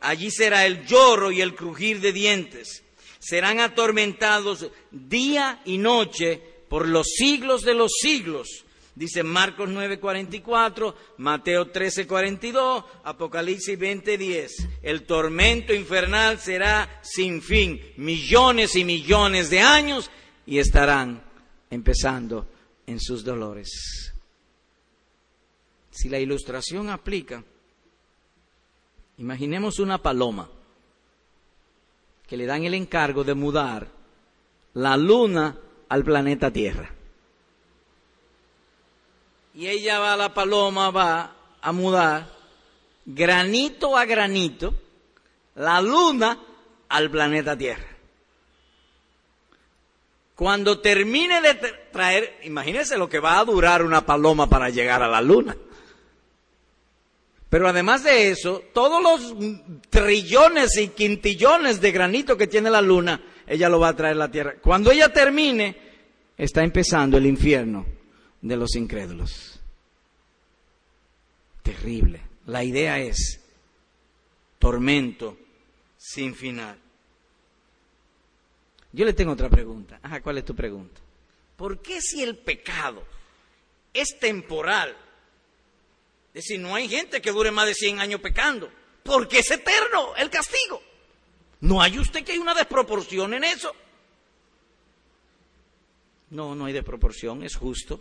[0.00, 2.82] Allí será el lloro y el crujir de dientes.
[3.20, 8.64] Serán atormentados día y noche por los siglos de los siglos.
[8.94, 14.68] Dice Marcos 9:44, Mateo 13:42, Apocalipsis 20:10.
[14.82, 20.10] El tormento infernal será sin fin, millones y millones de años
[20.46, 21.22] y estarán
[21.70, 22.46] empezando
[22.86, 24.11] en sus dolores.
[25.92, 27.44] Si la ilustración aplica,
[29.18, 30.48] imaginemos una paloma
[32.26, 33.86] que le dan el encargo de mudar
[34.72, 35.54] la luna
[35.90, 36.90] al planeta Tierra.
[39.54, 42.26] Y ella va, la paloma va a mudar
[43.04, 44.74] granito a granito
[45.56, 46.38] la luna
[46.88, 47.86] al planeta Tierra.
[50.34, 51.54] Cuando termine de
[51.92, 55.54] traer, imagínense lo que va a durar una paloma para llegar a la luna.
[57.52, 59.36] Pero además de eso, todos los
[59.90, 64.20] trillones y quintillones de granito que tiene la luna, ella lo va a traer a
[64.20, 64.54] la tierra.
[64.58, 65.76] Cuando ella termine,
[66.34, 67.84] está empezando el infierno
[68.40, 69.60] de los incrédulos.
[71.62, 72.22] Terrible.
[72.46, 73.38] La idea es
[74.58, 75.36] tormento
[75.98, 76.78] sin final.
[78.92, 80.00] Yo le tengo otra pregunta.
[80.00, 81.02] Ajá, ¿cuál es tu pregunta?
[81.56, 83.04] ¿Por qué si el pecado
[83.92, 84.96] es temporal
[86.34, 88.70] es decir, no hay gente que dure más de 100 años pecando,
[89.02, 90.82] porque es eterno el castigo.
[91.60, 93.74] ¿No hay usted que hay una desproporción en eso?
[96.30, 98.00] No, no hay desproporción, es justo.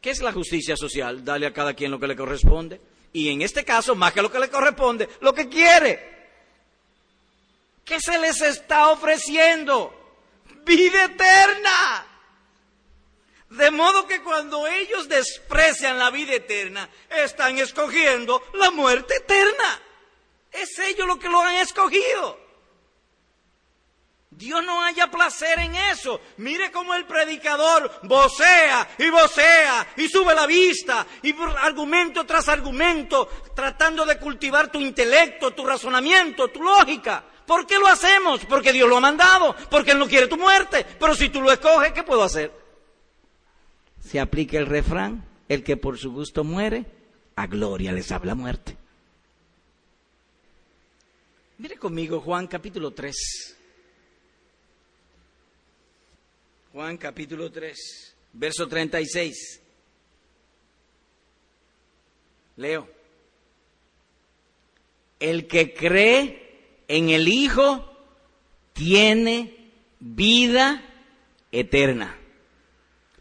[0.00, 1.24] ¿Qué es la justicia social?
[1.24, 2.80] Dale a cada quien lo que le corresponde.
[3.12, 6.18] Y en este caso, más que lo que le corresponde, lo que quiere.
[7.84, 9.94] ¿Qué se les está ofreciendo?
[10.64, 12.07] Vida eterna.
[13.50, 19.80] De modo que cuando ellos desprecian la vida eterna, están escogiendo la muerte eterna.
[20.52, 22.48] Es ellos lo que lo han escogido.
[24.30, 26.20] Dios no haya placer en eso.
[26.36, 33.28] Mire cómo el predicador vocea y vocea y sube la vista y argumento tras argumento,
[33.56, 37.24] tratando de cultivar tu intelecto, tu razonamiento, tu lógica.
[37.46, 38.44] ¿Por qué lo hacemos?
[38.44, 40.84] Porque Dios lo ha mandado, porque Él no quiere tu muerte.
[40.84, 42.67] Pero si tú lo escoges, ¿qué puedo hacer?
[44.08, 46.86] Se aplica el refrán, el que por su gusto muere,
[47.36, 48.74] a gloria les habla muerte.
[51.58, 53.14] Mire conmigo Juan capítulo 3.
[56.72, 59.60] Juan capítulo 3, verso 36.
[62.56, 62.88] Leo.
[65.20, 67.94] El que cree en el Hijo
[68.72, 70.82] tiene vida
[71.52, 72.16] eterna.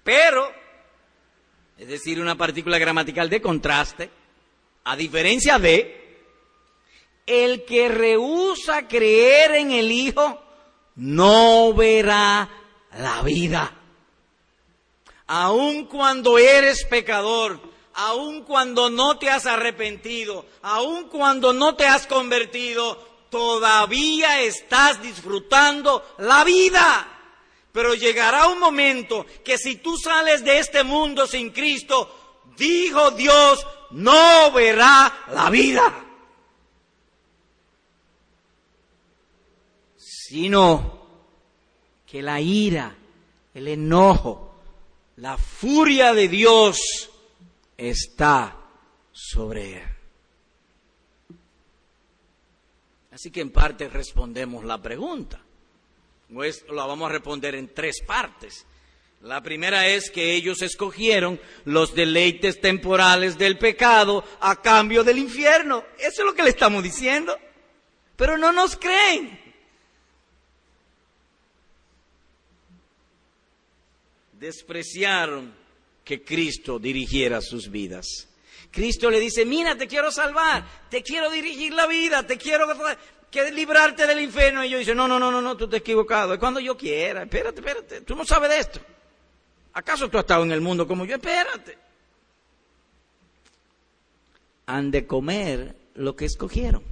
[0.05, 0.66] Pero
[1.77, 4.09] es decir, una partícula gramatical de contraste,
[4.83, 5.97] a diferencia de
[7.25, 10.41] el que rehúsa creer en el Hijo,
[10.95, 12.49] no verá
[12.97, 13.73] la vida.
[15.27, 17.59] Aun cuando eres pecador,
[17.93, 22.95] aun cuando no te has arrepentido, aun cuando no te has convertido,
[23.29, 27.16] todavía estás disfrutando la vida.
[27.77, 33.67] Pero llegará un momento que si tú sales de este mundo sin Cristo, dijo Dios,
[33.91, 35.83] no verá la vida.
[39.95, 41.05] Sino
[42.07, 42.97] que la ira,
[43.53, 44.55] el enojo,
[45.17, 46.79] la furia de Dios
[47.77, 48.57] está
[49.11, 49.89] sobre él.
[53.11, 55.43] Así que en parte respondemos la pregunta.
[56.33, 58.65] Pues la vamos a responder en tres partes.
[59.21, 65.83] La primera es que ellos escogieron los deleites temporales del pecado a cambio del infierno.
[65.97, 67.37] Eso es lo que le estamos diciendo.
[68.15, 69.39] Pero no nos creen.
[74.33, 75.53] Despreciaron
[76.03, 78.27] que Cristo dirigiera sus vidas.
[78.71, 82.67] Cristo le dice, mira, te quiero salvar, te quiero dirigir la vida, te quiero
[83.31, 84.63] que librarte del infierno.
[84.63, 86.33] Y yo dice, no, no, no, no, no, tú te has equivocado.
[86.33, 87.23] Es cuando yo quiera.
[87.23, 88.01] Espérate, espérate.
[88.01, 88.79] Tú no sabes de esto.
[89.73, 91.15] ¿Acaso tú has estado en el mundo como yo?
[91.15, 91.77] Espérate.
[94.67, 96.83] Han de comer lo que escogieron.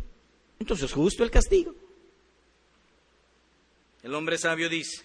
[0.60, 1.74] Entonces, justo el castigo.
[4.04, 5.04] El hombre sabio dice,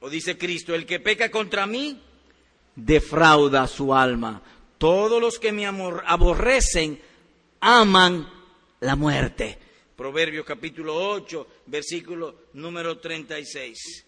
[0.00, 2.02] o dice Cristo, el que peca contra mí,
[2.74, 4.42] defrauda su alma.
[4.76, 7.00] Todos los que me aborrecen
[7.60, 8.28] aman
[8.82, 9.58] la muerte.
[9.96, 14.06] Proverbios capítulo 8, versículo número 36.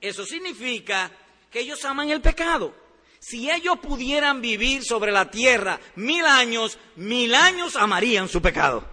[0.00, 1.10] Eso significa
[1.50, 2.74] que ellos aman el pecado.
[3.20, 8.84] Si ellos pudieran vivir sobre la tierra mil años, mil años amarían su pecado.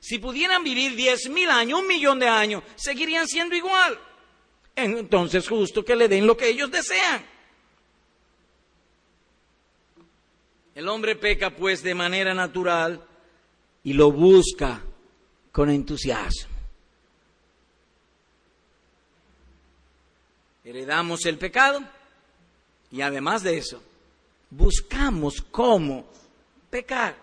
[0.00, 3.98] Si pudieran vivir diez mil años, un millón de años, seguirían siendo igual.
[4.74, 7.37] entonces justo que le den lo que ellos desean.
[10.78, 13.04] El hombre peca pues de manera natural
[13.82, 14.80] y lo busca
[15.50, 16.54] con entusiasmo.
[20.62, 21.80] Heredamos el pecado
[22.92, 23.82] y además de eso,
[24.50, 26.06] buscamos cómo
[26.70, 27.16] pecar.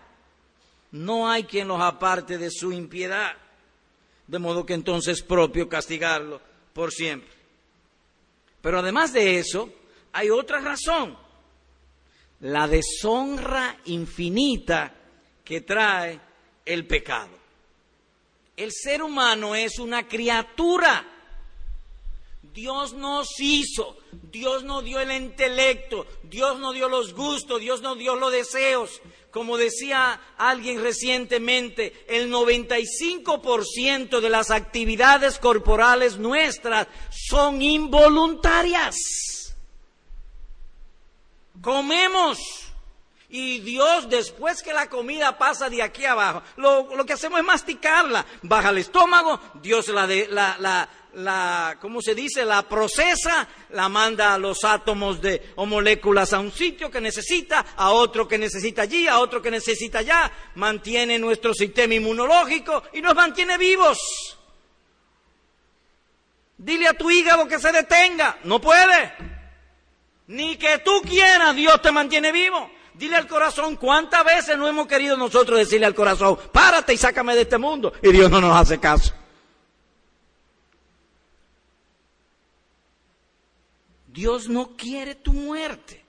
[0.92, 3.36] No hay quien los aparte de su impiedad,
[4.26, 6.42] de modo que entonces es propio castigarlo
[6.74, 7.32] por siempre.
[8.60, 9.70] Pero además de eso,
[10.12, 11.16] hay otra razón,
[12.40, 14.92] la deshonra infinita
[15.44, 16.20] que trae
[16.64, 17.36] el pecado.
[18.56, 21.12] El ser humano es una criatura.
[22.54, 23.98] Dios nos hizo,
[24.32, 29.02] Dios nos dio el intelecto, Dios nos dio los gustos, Dios nos dio los deseos.
[29.30, 39.35] Como decía alguien recientemente, el 95% de las actividades corporales nuestras son involuntarias.
[41.66, 42.38] Comemos,
[43.28, 48.24] y Dios, después que la comida pasa de aquí abajo, lo, que hacemos es masticarla.
[48.42, 52.44] Baja el estómago, Dios la, de, la, la, la, ¿cómo se dice?
[52.44, 57.66] La procesa, la manda a los átomos de, o moléculas a un sitio que necesita,
[57.76, 60.30] a otro que necesita allí, a otro que necesita allá.
[60.54, 63.98] Mantiene nuestro sistema inmunológico y nos mantiene vivos.
[66.58, 68.38] Dile a tu hígado que se detenga.
[68.44, 69.35] No puede.
[70.28, 72.70] Ni que tú quieras, Dios te mantiene vivo.
[72.94, 77.34] Dile al corazón, ¿cuántas veces no hemos querido nosotros decirle al corazón, párate y sácame
[77.34, 77.92] de este mundo?
[78.02, 79.12] Y Dios no nos hace caso.
[84.06, 86.02] Dios no quiere tu muerte.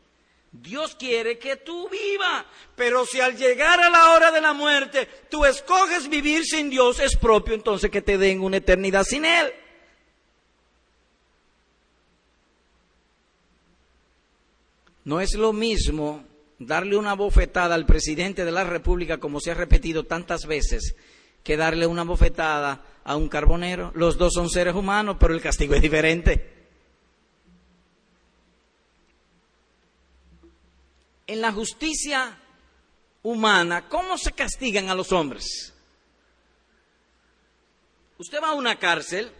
[0.49, 2.45] Dios quiere que tú vivas.
[2.75, 7.01] Pero si al llegar a la hora de la muerte tú escoges vivir sin Dios,
[7.01, 9.53] es propio entonces que te den una eternidad sin Él.
[15.07, 16.25] No es lo mismo
[16.59, 20.97] darle una bofetada al presidente de la República, como se ha repetido tantas veces,
[21.45, 23.93] que darle una bofetada a un carbonero.
[23.95, 26.67] Los dos son seres humanos, pero el castigo es diferente.
[31.25, 32.37] En la justicia
[33.23, 35.73] humana, ¿cómo se castigan a los hombres?
[38.17, 39.31] Usted va a una cárcel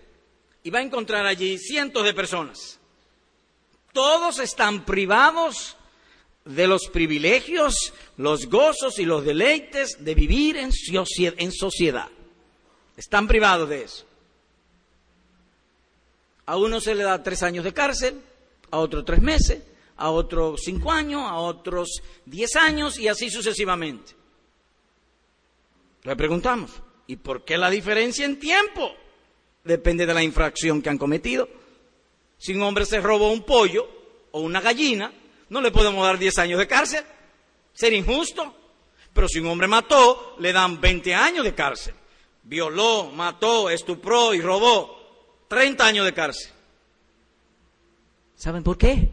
[0.64, 2.77] y va a encontrar allí cientos de personas.
[3.98, 5.76] Todos están privados
[6.46, 10.72] de los privilegios, los gozos y los deleites de vivir en,
[11.52, 12.08] sociedad.
[12.96, 14.06] Están privados de eso.
[16.46, 18.22] A uno se le da tres años de cárcel,
[18.70, 19.64] a otro tres meses,
[19.96, 24.12] a otro cinco años, a otros diez años y así sucesivamente.
[26.04, 26.70] Le preguntamos,
[27.08, 28.92] ¿y por qué la diferencia en tiempo?
[29.64, 31.57] Depende de la infracción que han cometido.
[32.38, 33.88] Si un hombre se robó un pollo
[34.32, 35.12] o una gallina,
[35.50, 37.04] no le podemos dar 10 años de cárcel.
[37.74, 38.54] Sería injusto.
[39.14, 41.96] Pero si un hombre mató, le dan 20 años de cárcel.
[42.44, 44.96] Violó, mató, estupró y robó.
[45.48, 46.52] 30 años de cárcel.
[48.36, 49.10] ¿Saben por qué?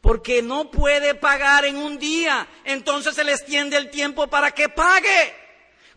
[0.00, 2.48] Porque no puede pagar en un día.
[2.64, 5.43] Entonces se le extiende el tiempo para que pague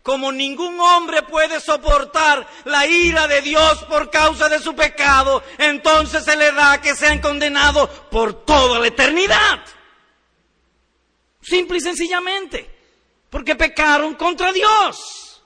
[0.08, 6.24] como ningún hombre puede soportar la ira de Dios por causa de su pecado, entonces
[6.24, 9.60] se le da que sean condenados por toda la eternidad.
[11.42, 12.74] Simple y sencillamente,
[13.28, 15.42] porque pecaron contra Dios.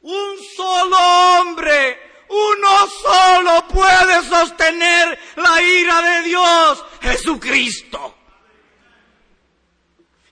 [0.00, 8.14] Un solo hombre, uno solo puede sostener la ira de Dios, Jesucristo.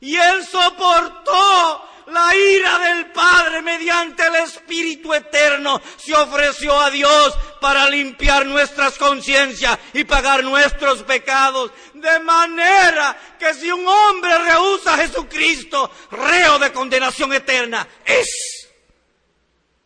[0.00, 7.34] Y él soportó la ira del Padre mediante el Espíritu Eterno se ofreció a Dios
[7.60, 11.72] para limpiar nuestras conciencias y pagar nuestros pecados.
[11.94, 18.68] De manera que si un hombre rehúsa a Jesucristo, reo de condenación eterna es.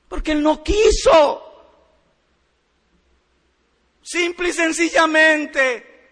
[0.09, 1.45] Porque Él no quiso.
[4.03, 6.11] Simple y sencillamente,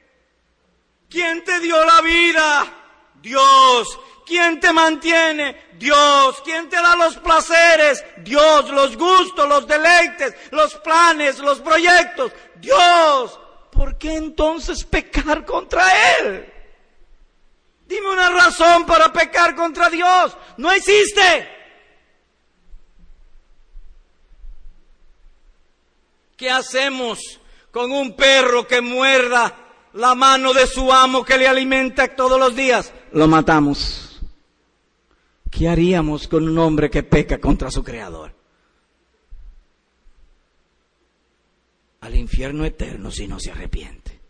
[1.08, 2.76] ¿quién te dio la vida?
[3.22, 3.98] Dios.
[4.26, 5.68] ¿Quién te mantiene?
[5.78, 6.42] Dios.
[6.44, 8.04] ¿Quién te da los placeres?
[8.18, 8.68] Dios.
[8.70, 12.32] Los gustos, los deleites, los planes, los proyectos.
[12.56, 13.38] Dios.
[13.70, 15.84] ¿Por qué entonces pecar contra
[16.18, 16.52] Él?
[17.86, 20.36] Dime una razón para pecar contra Dios.
[20.56, 21.48] No existe.
[26.36, 29.54] ¿Qué hacemos con un perro que muerda
[29.92, 32.92] la mano de su amo que le alimenta todos los días?
[33.12, 34.05] Lo matamos.
[35.56, 38.34] ¿Qué haríamos con un hombre que peca contra su creador?
[42.06, 44.20] al infierno eterno si no se arrepiente.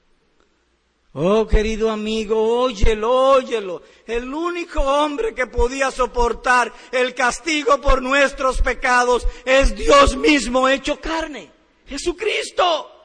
[1.13, 3.83] Oh, querido amigo, óyelo, óyelo.
[4.07, 10.99] El único hombre que podía soportar el castigo por nuestros pecados es Dios mismo hecho
[10.99, 11.51] carne,
[11.87, 12.96] Jesucristo.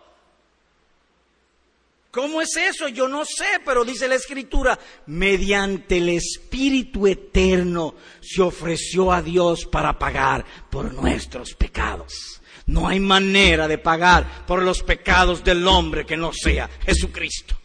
[2.11, 2.89] ¿Cómo es eso?
[2.89, 9.65] Yo no sé, pero dice la Escritura, mediante el Espíritu Eterno se ofreció a Dios
[9.65, 12.41] para pagar por nuestros pecados.
[12.65, 17.55] No hay manera de pagar por los pecados del hombre que no sea Jesucristo.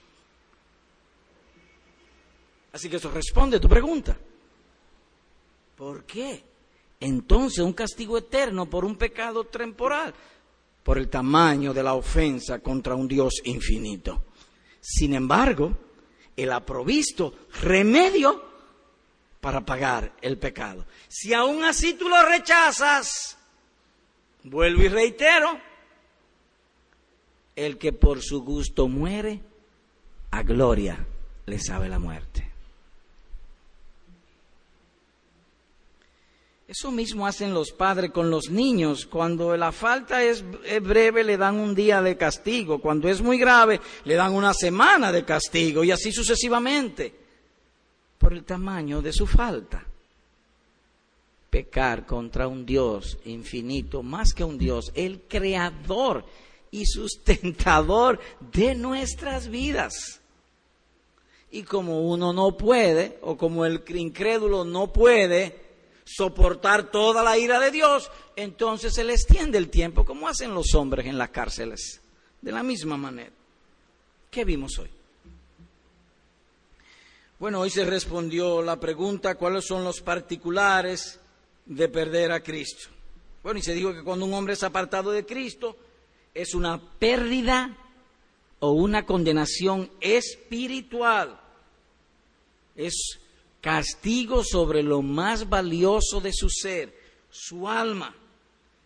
[2.73, 4.17] Así que eso responde a tu pregunta.
[5.77, 6.45] ¿Por qué?
[7.01, 10.15] Entonces un castigo eterno por un pecado temporal,
[10.85, 14.23] por el tamaño de la ofensa contra un Dios infinito.
[14.89, 15.77] Sin embargo,
[16.37, 18.41] Él ha provisto remedio
[19.41, 20.87] para pagar el pecado.
[21.09, 23.37] Si aún así tú lo rechazas,
[24.45, 25.61] vuelvo y reitero,
[27.57, 29.41] el que por su gusto muere,
[30.31, 31.05] a gloria
[31.47, 32.49] le sabe la muerte.
[36.69, 39.07] Eso mismo hacen los padres con los niños.
[39.07, 40.45] Cuando la falta es,
[40.83, 42.81] breve le dan un día de castigo.
[42.81, 47.15] Cuando es muy grave le dan una semana de castigo y así sucesivamente.
[48.19, 49.87] Por el tamaño de su falta.
[51.51, 56.25] Pecar contra un Dios infinito, más que un Dios, el creador
[56.73, 58.19] y sustentador
[58.53, 60.21] de nuestras vidas.
[61.53, 65.66] Y como uno no puede, o como el incrédulo no puede,
[66.07, 70.73] soportar toda la ira de Dios, entonces se le extiende el tiempo, como hacen los
[70.75, 72.01] hombres en las cárceles,
[72.41, 73.33] de la misma manera.
[74.31, 74.89] ¿Qué vimos hoy?
[77.39, 81.21] Bueno, hoy se respondió la pregunta, ¿cuáles son los particulares
[81.67, 82.89] de perder a Cristo?
[83.43, 85.77] Bueno, y se dijo que cuando un hombre es apartado de Cristo,
[86.33, 87.77] es una pérdida
[88.61, 91.41] o una condenación espiritual.
[92.75, 93.19] Es
[93.61, 96.95] castigo sobre lo más valioso de su ser,
[97.31, 98.15] su alma.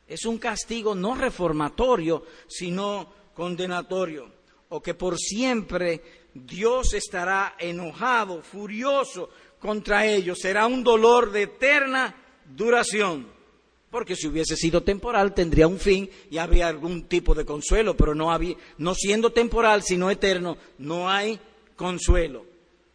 [0.07, 4.31] Es un castigo no reformatorio, sino condenatorio,
[4.71, 6.03] o que por siempre
[6.35, 10.39] Dios estará enojado, furioso contra ellos.
[10.41, 12.15] Será un dolor de eterna
[12.57, 13.29] duración.
[13.91, 18.15] Porque si hubiese sido temporal tendría un fin y habría algún tipo de consuelo, pero
[18.15, 21.41] no, había, no siendo temporal, sino eterno, no hay
[21.75, 22.50] consuelo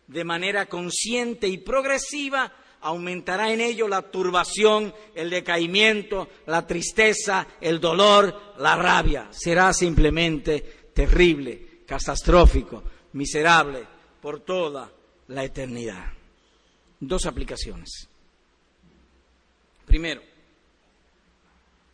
[0.08, 2.51] de manera consciente y progresiva,
[2.82, 9.28] aumentará en ello la turbación, el decaimiento, la tristeza, el dolor, la rabia.
[9.32, 12.84] Será simplemente terrible, catastrófico,
[13.14, 13.86] miserable
[14.22, 14.91] por toda
[15.28, 16.14] la eternidad.
[16.99, 18.08] Dos aplicaciones.
[19.86, 20.22] Primero,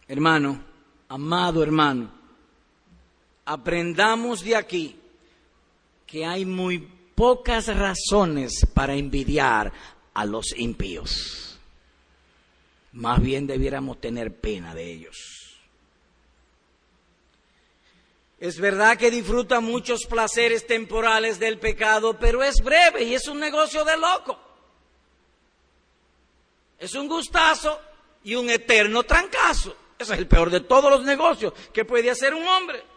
[0.08, 0.64] hermano,
[1.08, 2.12] amado hermano,
[3.46, 4.98] aprendamos de aquí
[6.06, 6.88] que hay muy
[7.22, 9.72] pocas razones para envidiar
[10.16, 11.60] a los impíos.
[12.94, 15.60] Más bien debiéramos tener pena de ellos.
[18.40, 23.40] Es verdad que disfruta muchos placeres temporales del pecado, pero es breve y es un
[23.40, 24.40] negocio de loco.
[26.80, 27.80] Es un gustazo
[28.24, 29.76] y un eterno trancazo.
[30.00, 32.91] Ese es el peor de todos los negocios que puede hacer un hombre.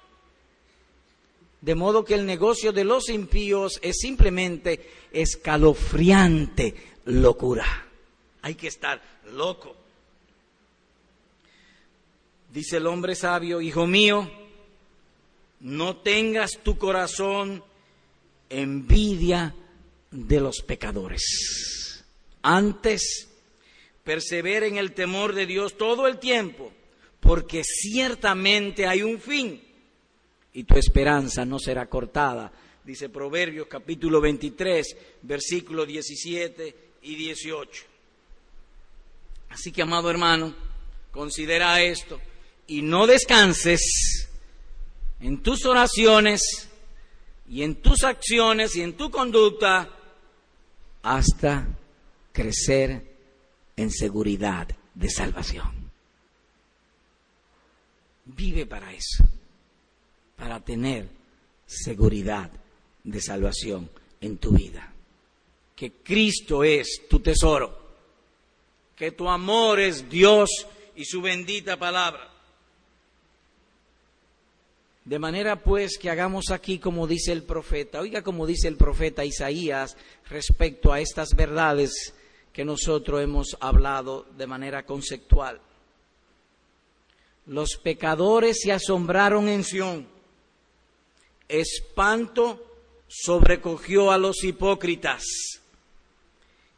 [1.64, 6.74] De modo que el negocio de los impíos es simplemente escalofriante
[7.06, 7.64] locura.
[8.42, 9.00] Hay que estar
[9.32, 9.74] loco.
[12.52, 14.30] Dice el hombre sabio, hijo mío,
[15.60, 17.64] no tengas tu corazón
[18.50, 19.54] envidia
[20.10, 22.04] de los pecadores.
[22.42, 23.30] Antes,
[24.04, 26.70] persevera en el temor de Dios todo el tiempo,
[27.20, 29.62] porque ciertamente hay un fin
[30.54, 32.50] y tu esperanza no será cortada.
[32.84, 37.84] Dice Proverbios capítulo 23, versículos 17 y 18.
[39.50, 40.54] Así que, amado hermano,
[41.10, 42.20] considera esto
[42.66, 44.28] y no descanses
[45.20, 46.68] en tus oraciones
[47.48, 49.90] y en tus acciones y en tu conducta
[51.02, 51.66] hasta
[52.32, 53.02] crecer
[53.76, 55.90] en seguridad de salvación.
[58.24, 59.24] Vive para eso
[60.36, 61.08] para tener
[61.66, 62.50] seguridad
[63.02, 64.92] de salvación en tu vida.
[65.76, 67.76] Que Cristo es tu tesoro,
[68.96, 70.66] que tu amor es Dios
[70.96, 72.30] y su bendita palabra.
[75.04, 79.24] De manera pues que hagamos aquí como dice el profeta, oiga como dice el profeta
[79.24, 79.96] Isaías
[80.30, 82.14] respecto a estas verdades
[82.54, 85.60] que nosotros hemos hablado de manera conceptual.
[87.46, 90.13] Los pecadores se asombraron en Sión
[91.48, 92.60] espanto
[93.08, 95.24] sobrecogió a los hipócritas.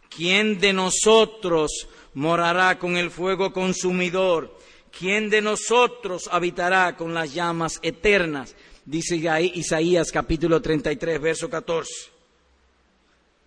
[0.08, 4.56] ¿Quién de nosotros morará con el fuego consumidor?
[4.96, 8.54] ¿Quién de nosotros habitará con las llamas eternas?
[8.84, 11.90] Dice Isaías capítulo 33, verso 14.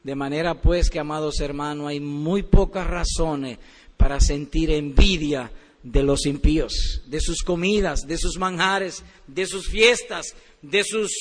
[0.04, 3.58] De manera pues que, amados hermanos, hay muy pocas razones
[3.98, 5.52] para sentir envidia
[5.84, 11.12] de los impíos, de sus comidas, de sus manjares, de sus fiestas, de sus,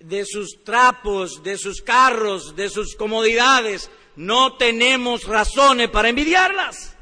[0.00, 3.90] de sus trapos, de sus carros, de sus comodidades.
[4.14, 6.94] No tenemos razones para envidiarlas.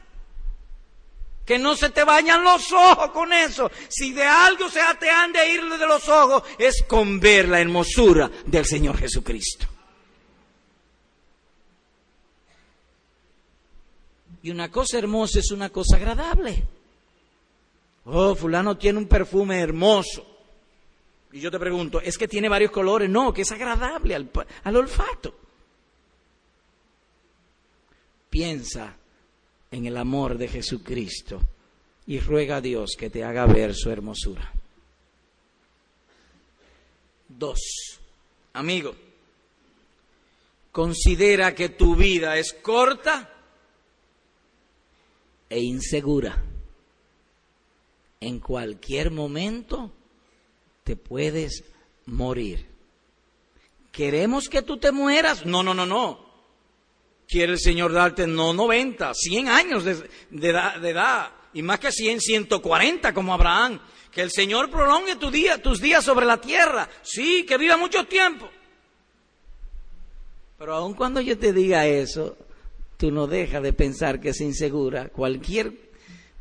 [1.44, 3.70] Que no se te vayan los ojos con eso.
[3.88, 7.60] Si de algo se te han de ir de los ojos, es con ver la
[7.60, 9.66] hermosura del Señor Jesucristo.
[14.42, 16.64] Y una cosa hermosa es una cosa agradable.
[18.06, 20.34] Oh, fulano tiene un perfume hermoso.
[21.32, 23.10] Y yo te pregunto, ¿es que tiene varios colores?
[23.10, 25.34] No, que es agradable al, olfato.
[28.30, 28.96] Piensa
[29.70, 31.40] en el amor de Jesucristo
[32.06, 34.52] y ruega a Dios que te haga ver su hermosura.
[37.26, 37.98] Dos,
[38.52, 38.94] amigo,
[40.70, 43.28] considera que tu vida es corta
[45.48, 46.53] e insegura.
[48.26, 49.92] En cualquier momento
[50.82, 51.64] te puedes
[52.06, 52.66] morir.
[53.92, 55.46] ¿Queremos que tú te mueras?
[55.46, 56.24] No, no, no, no
[57.28, 59.98] quiere el Señor darte no 90, 100 años de,
[60.30, 63.80] edad, y más que 100, 140 como Abraham.
[64.10, 66.88] Que el Señor prolongue tus días sobre la tierra.
[67.02, 68.48] Sí, que viva mucho tiempo.
[70.56, 72.36] Pero aun cuando yo te diga eso,
[72.96, 75.08] tú no dejas de pensar que es insegura.
[75.08, 75.83] Cualquier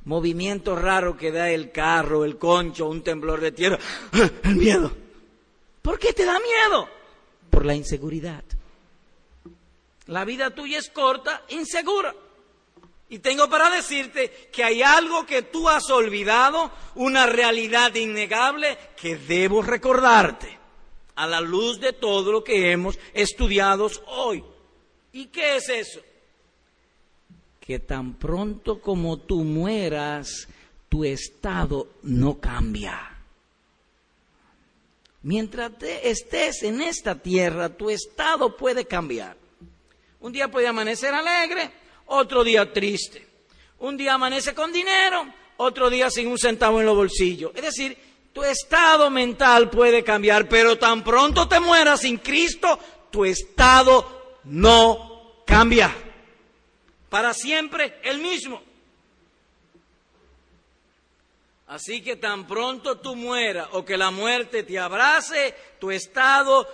[0.05, 3.79] movimiento raro que da el carro, el concho, un temblor de tierra,
[4.43, 4.91] el miedo.
[5.81, 6.87] ¿Por qué te da miedo?
[7.49, 8.43] Por la inseguridad.
[10.07, 12.13] La vida tuya es corta, insegura.
[13.09, 19.17] Y tengo para decirte que hay algo que tú has olvidado, una realidad innegable que
[19.17, 20.57] debo recordarte
[21.15, 24.43] a la luz de todo lo que hemos estudiado hoy.
[25.11, 25.99] ¿Y qué es eso?
[27.65, 30.47] Que tan pronto como tú mueras,
[30.89, 33.13] tu estado no cambia.
[35.21, 39.37] Mientras estés en esta tierra, tu estado puede cambiar.
[40.19, 41.71] Un día puede amanecer alegre,
[42.07, 43.25] otro día triste.
[43.79, 45.25] Un día amanece con dinero,
[45.57, 47.51] otro día sin un centavo en los bolsillos.
[47.55, 47.97] Es decir,
[48.33, 52.77] tu estado mental puede cambiar, pero tan pronto te mueras sin Cristo,
[53.09, 56.02] tu estado no cambia.
[57.13, 58.59] Para siempre el mismo.
[61.67, 66.67] Así que tan pronto tú mueras o que la muerte te abrace, tu estado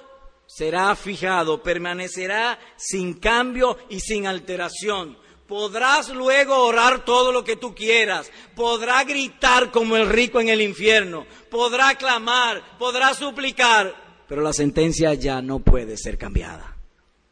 [0.46, 5.18] será fijado, permanecerá sin cambio y sin alteración.
[5.46, 10.62] Podrás luego orar todo lo que tú quieras, podrá gritar como el rico en el
[10.62, 16.78] infierno, podrá clamar, podrá suplicar, pero la sentencia ya no puede ser cambiada.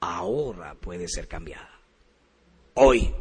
[0.01, 1.76] Ahora puede ser cambiada.
[2.79, 3.11] Hoy.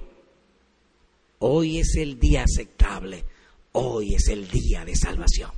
[1.38, 3.24] Hoy es el día aceptable.
[3.72, 5.50] Hoy es el día de salvación.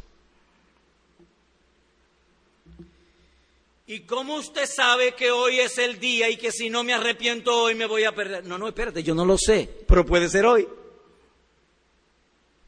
[3.89, 7.63] ¿Y cómo usted sabe que hoy es el día y que si no me arrepiento
[7.63, 8.45] hoy me voy a perder?
[8.47, 10.69] No, no, espérate, yo no lo sé, pero puede ser hoy.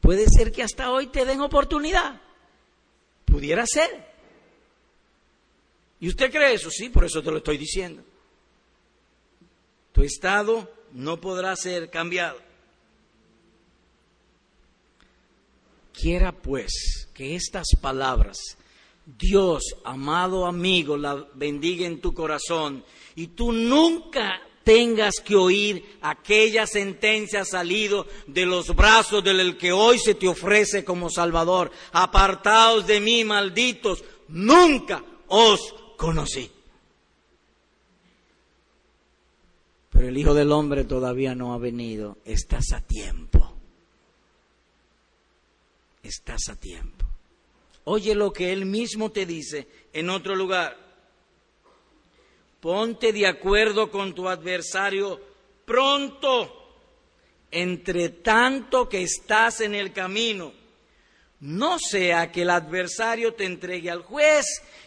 [0.01, 2.19] Puede ser que hasta hoy te den oportunidad.
[3.23, 4.11] Pudiera ser.
[6.01, 6.69] ¿Y usted cree eso?
[6.69, 8.03] Sí, por eso te lo estoy diciendo.
[9.93, 12.39] Tu estado no podrá ser cambiado.
[15.93, 18.57] Quiera pues que estas palabras
[19.05, 22.83] Dios, amado amigo, la bendiga en tu corazón
[23.15, 29.97] y tú nunca tengas que oír aquella sentencia salido de los brazos del que hoy
[29.97, 31.71] se te ofrece como Salvador.
[31.91, 36.49] Apartaos de mí, malditos, nunca os conocí.
[40.01, 42.17] Pero el Hijo del Hombre todavía no ha venido.
[42.25, 43.53] Estás a tiempo.
[46.01, 47.05] Estás a tiempo.
[47.83, 50.75] Oye lo que él mismo te dice en otro lugar.
[52.59, 55.21] Ponte de acuerdo con tu adversario
[55.65, 56.51] pronto,
[57.51, 60.51] entre tanto que estás en el camino.
[61.41, 64.45] No sea que el adversario te entregue al juez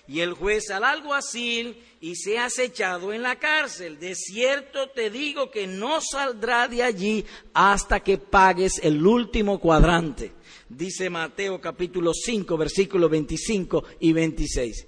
[0.09, 3.99] y el juez al alguacil y seas echado en la cárcel.
[3.99, 10.33] De cierto te digo que no saldrá de allí hasta que pagues el último cuadrante
[10.69, 14.87] dice Mateo capítulo 5, versículos 25 y 26.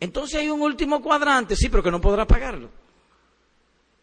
[0.00, 2.70] Entonces hay un último cuadrante, sí, pero que no podrá pagarlo.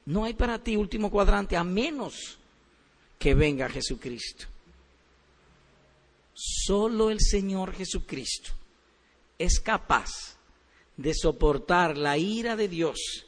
[0.05, 2.39] No hay para ti último cuadrante a menos
[3.17, 4.45] que venga Jesucristo.
[6.41, 8.51] Solo el Señor Jesucristo
[9.37, 10.37] es capaz
[10.95, 13.25] de soportar la ira de Dios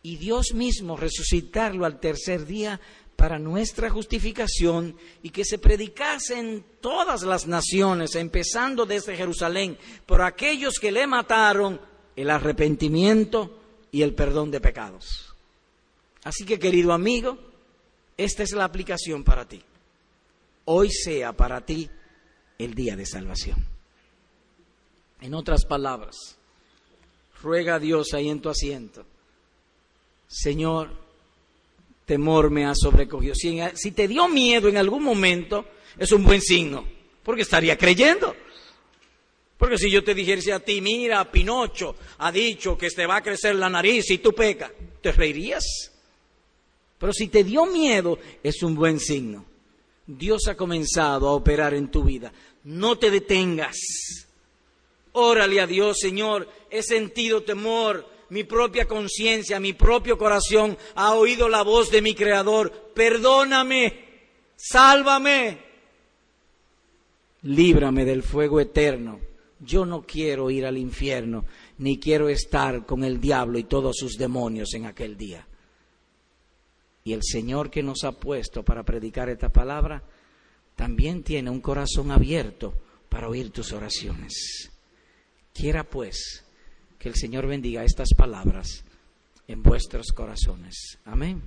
[0.00, 2.80] y Dios mismo resucitarlo al tercer día
[3.16, 10.22] para nuestra justificación y que se predicase en todas las naciones, empezando desde Jerusalén, por
[10.22, 11.80] aquellos que le mataron,
[12.14, 13.58] el arrepentimiento
[13.90, 15.34] y el perdón de pecados.
[16.22, 17.38] Así que, querido amigo,
[18.16, 19.60] esta es la aplicación para ti.
[20.66, 21.90] Hoy sea para ti
[22.64, 23.64] el día de salvación.
[25.20, 26.16] En otras palabras,
[27.42, 29.04] ruega a Dios ahí en tu asiento.
[30.26, 30.90] Señor,
[32.04, 33.34] temor me ha sobrecogido.
[33.34, 35.66] Si, si, te dio miedo en algún momento,
[35.98, 36.84] es un buen signo,
[37.22, 38.34] porque estaría creyendo.
[39.56, 43.22] Porque si yo te dijese a ti, mira, Pinocho ha dicho que te va a
[43.22, 45.64] crecer la nariz y tú pecas, ¿te reirías?
[46.98, 49.44] Pero si te dio miedo, es un buen signo.
[50.06, 52.32] Dios ha comenzado a operar en tu vida.
[52.64, 53.76] No te detengas.
[55.12, 61.48] Órale a Dios, Señor, he sentido temor, mi propia conciencia, mi propio corazón ha oído
[61.48, 62.72] la voz de mi Creador.
[62.94, 64.06] Perdóname,
[64.56, 65.58] sálvame,
[67.42, 69.20] líbrame del fuego eterno.
[69.60, 71.44] Yo no quiero ir al infierno,
[71.78, 75.46] ni quiero estar con el diablo y todos sus demonios en aquel día.
[77.04, 80.02] Y el Señor que nos ha puesto para predicar esta palabra,
[80.76, 82.74] también tiene un corazón abierto
[83.08, 84.70] para oír tus oraciones.
[85.52, 86.44] Quiera pues
[86.98, 88.84] que el Señor bendiga estas palabras
[89.46, 90.98] en vuestros corazones.
[91.04, 91.42] Amén.